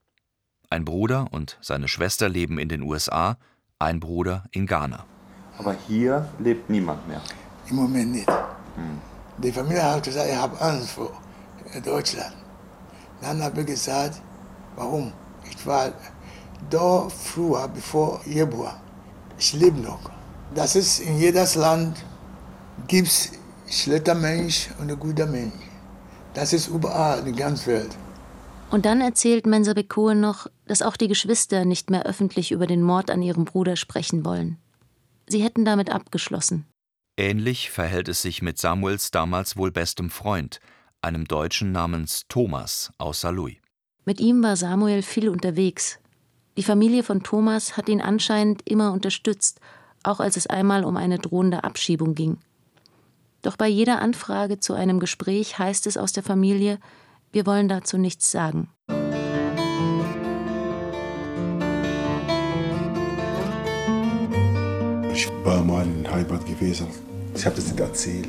[0.68, 3.38] Ein Bruder und seine Schwester leben in den USA,
[3.78, 5.06] ein Bruder in Ghana.
[5.58, 7.22] Aber hier lebt niemand mehr?
[7.70, 8.28] Im Moment nicht.
[8.28, 8.98] Hm.
[9.38, 11.12] Die Familie hat gesagt, ich habe Angst vor
[11.84, 12.34] Deutschland.
[13.20, 14.20] Dann habe ich gesagt,
[14.74, 15.12] warum?
[15.48, 15.92] Ich war
[16.68, 18.80] da früher, bevor Jebua.
[19.38, 20.10] Ich lebe noch.
[20.54, 21.96] Das ist in jedes Land
[22.86, 23.32] gibt es
[23.68, 25.54] schlechter Mensch und ein guter Mensch.
[26.34, 27.96] Das ist überall in der ganzen Welt.
[28.70, 32.82] Und dann erzählt Mensabek Cohen noch, dass auch die Geschwister nicht mehr öffentlich über den
[32.82, 34.58] Mord an ihrem Bruder sprechen wollen.
[35.26, 36.66] Sie hätten damit abgeschlossen.
[37.16, 40.60] Ähnlich verhält es sich mit Samuels damals wohl bestem Freund,
[41.00, 43.56] einem Deutschen namens Thomas aus Saarlouis.
[44.04, 45.98] Mit ihm war Samuel viel unterwegs.
[46.58, 49.60] Die Familie von Thomas hat ihn anscheinend immer unterstützt,
[50.02, 52.38] auch als es einmal um eine drohende Abschiebung ging.
[53.42, 56.80] Doch bei jeder Anfrage zu einem Gespräch heißt es aus der Familie,
[57.30, 58.70] wir wollen dazu nichts sagen.
[65.12, 66.88] Ich war mal in Heimat gewesen.
[67.36, 68.26] Ich habe das nicht erzählt.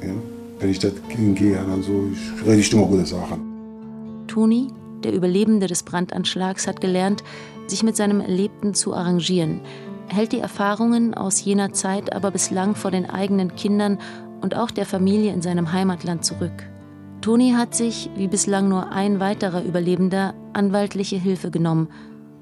[0.00, 0.14] Ja?
[0.60, 4.24] Wenn ich da hingehe, dann so, ich rede nicht immer gute Sachen.
[4.28, 4.68] Toni,
[5.04, 7.22] der Überlebende des Brandanschlags, hat gelernt,
[7.66, 9.60] sich mit seinem Erlebten zu arrangieren,
[10.08, 13.98] hält die Erfahrungen aus jener Zeit aber bislang vor den eigenen Kindern
[14.40, 16.64] und auch der Familie in seinem Heimatland zurück.
[17.20, 21.88] Toni hat sich, wie bislang nur ein weiterer Überlebender, anwaltliche Hilfe genommen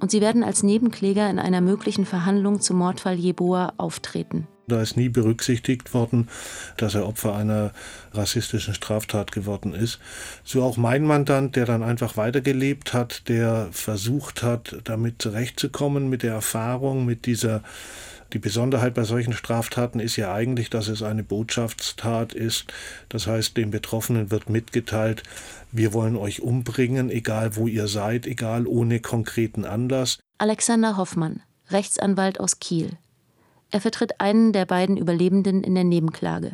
[0.01, 4.49] und sie werden als Nebenkläger in einer möglichen Verhandlung zum Mordfall Jeboa auftreten.
[4.69, 6.29] Da ist nie berücksichtigt worden,
[6.77, 7.73] dass er Opfer einer
[8.13, 9.99] rassistischen Straftat geworden ist.
[10.45, 16.23] So auch mein Mandant, der dann einfach weitergelebt hat, der versucht hat, damit zurechtzukommen, mit
[16.23, 17.63] der Erfahrung, mit dieser
[18.33, 22.73] die Besonderheit bei solchen Straftaten ist ja eigentlich, dass es eine Botschaftstat ist.
[23.11, 25.23] Das heißt, den Betroffenen wird mitgeteilt,
[25.71, 30.19] wir wollen euch umbringen, egal wo ihr seid, egal ohne konkreten Anlass.
[30.39, 32.97] Alexander Hoffmann, Rechtsanwalt aus Kiel.
[33.73, 36.53] Er vertritt einen der beiden Überlebenden in der Nebenklage.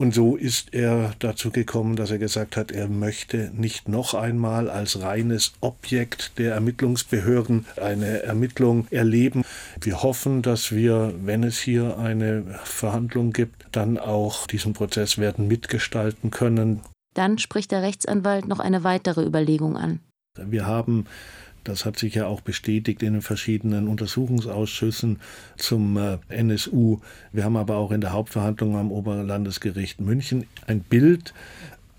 [0.00, 4.70] Und so ist er dazu gekommen, dass er gesagt hat, er möchte nicht noch einmal
[4.70, 9.44] als reines Objekt der Ermittlungsbehörden eine Ermittlung erleben.
[9.80, 15.48] Wir hoffen, dass wir, wenn es hier eine Verhandlung gibt, dann auch diesen Prozess werden
[15.48, 16.82] mitgestalten können.
[17.14, 19.98] Dann spricht der Rechtsanwalt noch eine weitere Überlegung an.
[20.36, 21.06] Wir haben
[21.68, 25.20] das hat sich ja auch bestätigt in den verschiedenen Untersuchungsausschüssen
[25.56, 27.00] zum äh, NSU.
[27.32, 31.34] Wir haben aber auch in der Hauptverhandlung am Oberlandesgericht München ein Bild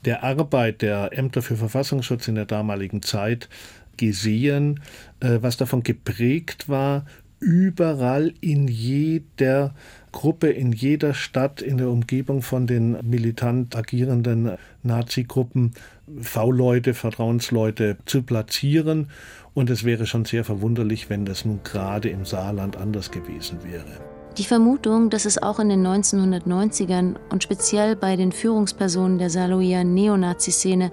[0.05, 3.49] der Arbeit der Ämter für Verfassungsschutz in der damaligen Zeit
[3.97, 4.81] gesehen,
[5.19, 7.05] äh, was davon geprägt war,
[7.39, 9.73] überall in jeder
[10.11, 15.73] Gruppe, in jeder Stadt, in der Umgebung von den militant agierenden Nazi-Gruppen
[16.21, 19.09] V-Leute, Vertrauensleute zu platzieren
[19.53, 23.99] und es wäre schon sehr verwunderlich, wenn das nun gerade im Saarland anders gewesen wäre.
[24.37, 29.83] Die Vermutung, dass es auch in den 1990ern und speziell bei den Führungspersonen der Saarlouier
[29.83, 30.91] Neonazi-Szene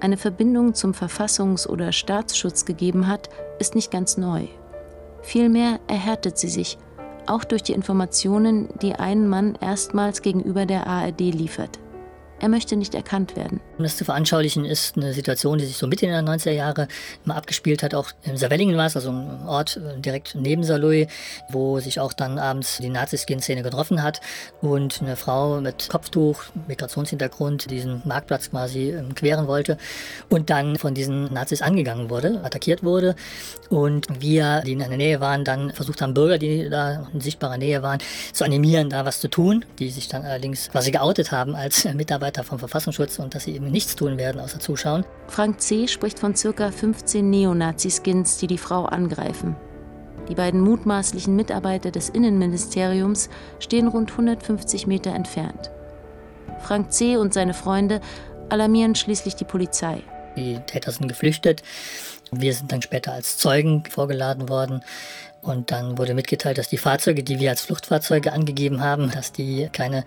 [0.00, 3.28] eine Verbindung zum Verfassungs- oder Staatsschutz gegeben hat,
[3.58, 4.46] ist nicht ganz neu.
[5.22, 6.78] Vielmehr erhärtet sie sich,
[7.26, 11.78] auch durch die Informationen, die ein Mann erstmals gegenüber der ARD liefert.
[12.40, 13.60] Er möchte nicht erkannt werden.
[13.78, 16.88] Um das zu veranschaulichen, ist eine Situation, die sich so Mitte der 90er Jahre
[17.24, 17.94] immer abgespielt hat.
[17.94, 21.06] Auch in Saarwellingen war es, also ein Ort äh, direkt neben Saarlouis,
[21.48, 24.20] wo sich auch dann abends die Nazi-Skin-Szene getroffen hat
[24.62, 29.78] und eine Frau mit Kopftuch, Migrationshintergrund, diesen Marktplatz quasi ähm, queren wollte
[30.28, 33.14] und dann von diesen Nazis angegangen wurde, attackiert wurde.
[33.70, 37.58] Und wir, die in der Nähe waren, dann versucht haben, Bürger, die da in sichtbarer
[37.58, 38.00] Nähe waren,
[38.32, 42.42] zu animieren, da was zu tun, die sich dann allerdings quasi geoutet haben als Mitarbeiter
[42.42, 45.04] vom Verfassungsschutz und dass sie eben nichts tun werden, außer zuschauen.
[45.28, 45.88] Frank C.
[45.88, 46.70] spricht von ca.
[46.70, 49.56] 15 Neonazi-Skins, die die Frau angreifen.
[50.28, 55.70] Die beiden mutmaßlichen Mitarbeiter des Innenministeriums stehen rund 150 Meter entfernt.
[56.60, 57.16] Frank C.
[57.16, 58.00] und seine Freunde
[58.48, 60.02] alarmieren schließlich die Polizei.
[60.36, 61.62] Die Täter sind geflüchtet.
[62.30, 64.82] Wir sind dann später als Zeugen vorgeladen worden.
[65.40, 69.68] Und dann wurde mitgeteilt, dass die Fahrzeuge, die wir als Fluchtfahrzeuge angegeben haben, dass die
[69.72, 70.04] keine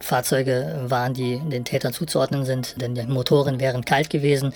[0.00, 4.52] Fahrzeuge waren, die den Tätern zuzuordnen sind, denn die Motoren wären kalt gewesen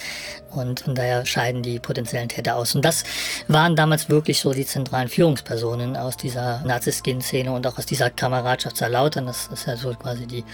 [0.50, 2.74] und von daher scheiden die potenziellen Täter aus.
[2.74, 3.04] Und das
[3.46, 8.80] waren damals wirklich so die zentralen Führungspersonen aus dieser Nazi-Skin-Szene und auch aus dieser Kameradschaft
[8.80, 9.26] Lautern.
[9.26, 10.44] Das ist ja so quasi die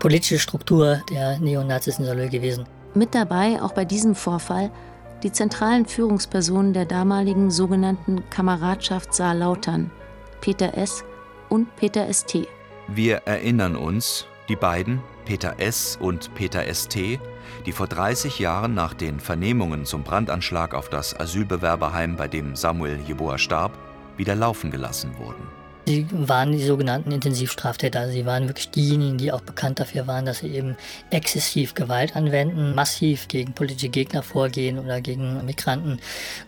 [0.00, 2.66] politische Struktur der Neonazis in Salö gewesen.
[2.94, 4.70] Mit dabei, auch bei diesem Vorfall,
[5.22, 9.90] die zentralen Führungspersonen der damaligen sogenannten Kameradschaft Saarlautern,
[10.40, 11.04] Peter S.
[11.48, 12.46] und Peter St.
[12.88, 15.96] Wir erinnern uns, die beiden, Peter S.
[16.00, 17.20] und Peter St.,
[17.66, 22.98] die vor 30 Jahren nach den Vernehmungen zum Brandanschlag auf das Asylbewerberheim, bei dem Samuel
[23.06, 23.72] Jeboa starb,
[24.16, 25.59] wieder laufen gelassen wurden.
[25.86, 28.10] Sie waren die sogenannten Intensivstraftäter.
[28.10, 30.76] Sie waren wirklich diejenigen, die auch bekannt dafür waren, dass sie eben
[31.10, 35.98] exzessiv Gewalt anwenden, massiv gegen politische Gegner vorgehen oder gegen Migranten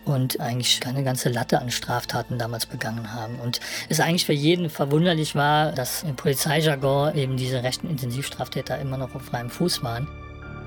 [0.04, 3.40] und eigentlich eine ganze Latte an Straftaten damals begangen haben.
[3.40, 8.98] Und es eigentlich für jeden verwunderlich war, dass im Polizeijargon eben diese rechten Intensivstraftäter immer
[8.98, 10.06] noch auf freiem Fuß waren.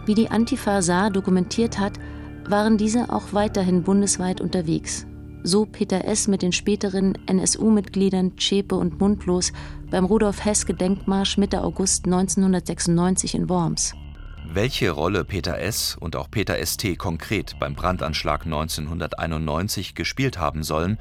[0.06, 1.94] Wie die Antifa Saar dokumentiert hat,
[2.48, 5.08] waren diese auch weiterhin bundesweit unterwegs
[5.46, 6.28] so Peter S.
[6.28, 9.54] mit den späteren NSU-Mitgliedern Zschäpe und Mundlos
[9.92, 13.94] beim Rudolf Hess-Gedenkmarsch Mitte August 1996 in Worms.
[14.48, 15.96] Welche Rolle Peter S.
[16.00, 16.98] und auch Peter St.
[16.98, 20.98] konkret beim Brandanschlag 1991 gespielt haben sollen,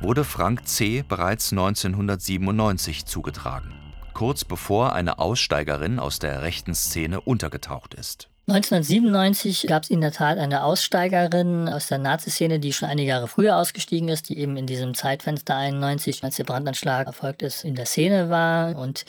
[0.00, 1.04] wurde Frank C.
[1.08, 3.74] bereits 1997 zugetragen,
[4.14, 8.27] kurz bevor eine Aussteigerin aus der rechten Szene untergetaucht ist.
[8.48, 13.28] 1997 gab es in der Tat eine Aussteigerin aus der Nazi-Szene, die schon einige Jahre
[13.28, 17.74] früher ausgestiegen ist, die eben in diesem Zeitfenster 91, als der Brandanschlag erfolgt ist, in
[17.74, 18.74] der Szene war.
[18.76, 19.04] Und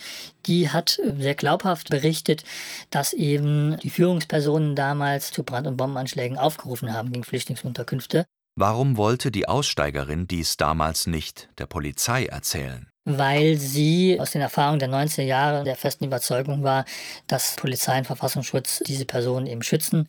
[0.46, 2.44] die hat sehr glaubhaft berichtet,
[2.90, 8.26] dass eben die Führungspersonen damals zu Brand- und Bombenanschlägen aufgerufen haben gegen Flüchtlingsunterkünfte.
[8.58, 12.89] Warum wollte die Aussteigerin dies damals nicht der Polizei erzählen?
[13.18, 16.86] Weil sie aus den Erfahrungen der 90er Jahre der festen Überzeugung war,
[17.28, 20.08] dass Polizei und Verfassungsschutz diese Personen eben schützen.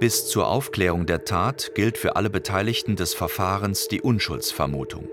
[0.00, 5.08] Bis zur Aufklärung der Tat gilt für alle Beteiligten des Verfahrens die Unschuldsvermutung.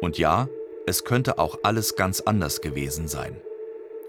[0.00, 0.48] Und ja,
[0.86, 3.40] es könnte auch alles ganz anders gewesen sein.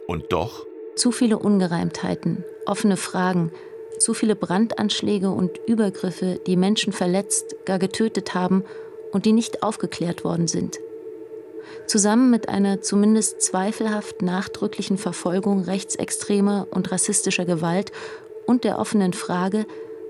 [0.08, 0.66] Und doch.
[0.96, 3.52] Zu viele Ungereimtheiten, offene Fragen,
[4.00, 8.66] zu viele Brandanschläge und Übergriffe, die Menschen verletzt, gar getötet haben
[9.16, 10.78] und die nicht aufgeklärt worden sind.
[11.88, 17.93] Zusammen mit einer zumindest zweifelhaft nachdrücklichen Verfolgung rechtsextremer und rassistischer Gewalt
[18.45, 19.68] und der offenen Frage,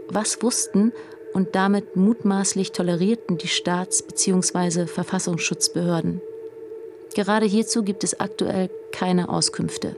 [0.10, 0.92] was wussten
[1.34, 4.88] und damit mutmaßlich tolerierten die Staats- bzw.
[4.88, 6.20] Verfassungsschutzbehörden.
[7.14, 9.96] Gerade hierzu gibt es aktuell keine Auskünfte.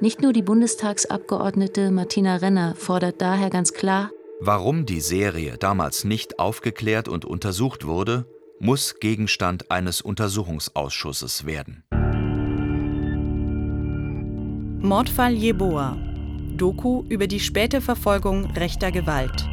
[0.00, 4.10] Nicht nur die Bundestagsabgeordnete Martina Renner fordert daher ganz klar,
[4.42, 8.24] Warum die Serie damals nicht aufgeklärt und untersucht wurde,
[8.58, 11.84] muss Gegenstand eines Untersuchungsausschusses werden.
[14.80, 15.98] Mordfall Jeboa.
[16.56, 19.46] Doku über die späte Verfolgung rechter Gewalt.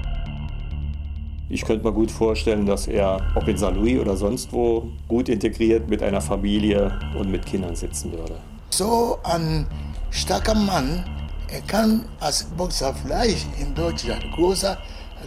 [1.50, 3.76] Ich könnte mir gut vorstellen, dass er, ob in St.
[3.76, 8.38] Louis oder sonst wo, gut integriert mit einer Familie und mit Kindern sitzen würde.
[8.70, 9.68] So ein
[10.12, 11.04] starker Mann
[11.50, 14.78] er kann als Boxer vielleicht in Deutschland großer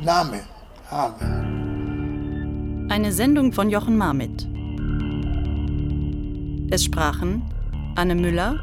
[0.03, 0.41] Name
[0.91, 2.87] haben.
[2.91, 4.49] Eine Sendung von Jochen Marmit.
[6.71, 7.43] Es sprachen
[7.97, 8.61] Anne Müller,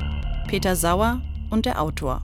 [0.48, 2.22] Peter Sauer und der Autor.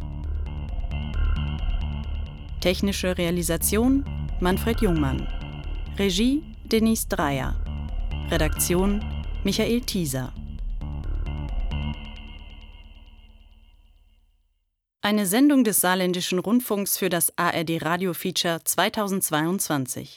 [2.62, 4.06] Technische Realisation
[4.40, 5.28] Manfred Jungmann.
[5.98, 7.56] Regie Denise Dreier.
[8.30, 9.04] Redaktion
[9.44, 10.32] Michael Thieser.
[15.06, 20.10] Eine Sendung des Saarländischen Rundfunks für das ARD Radio Feature 2022.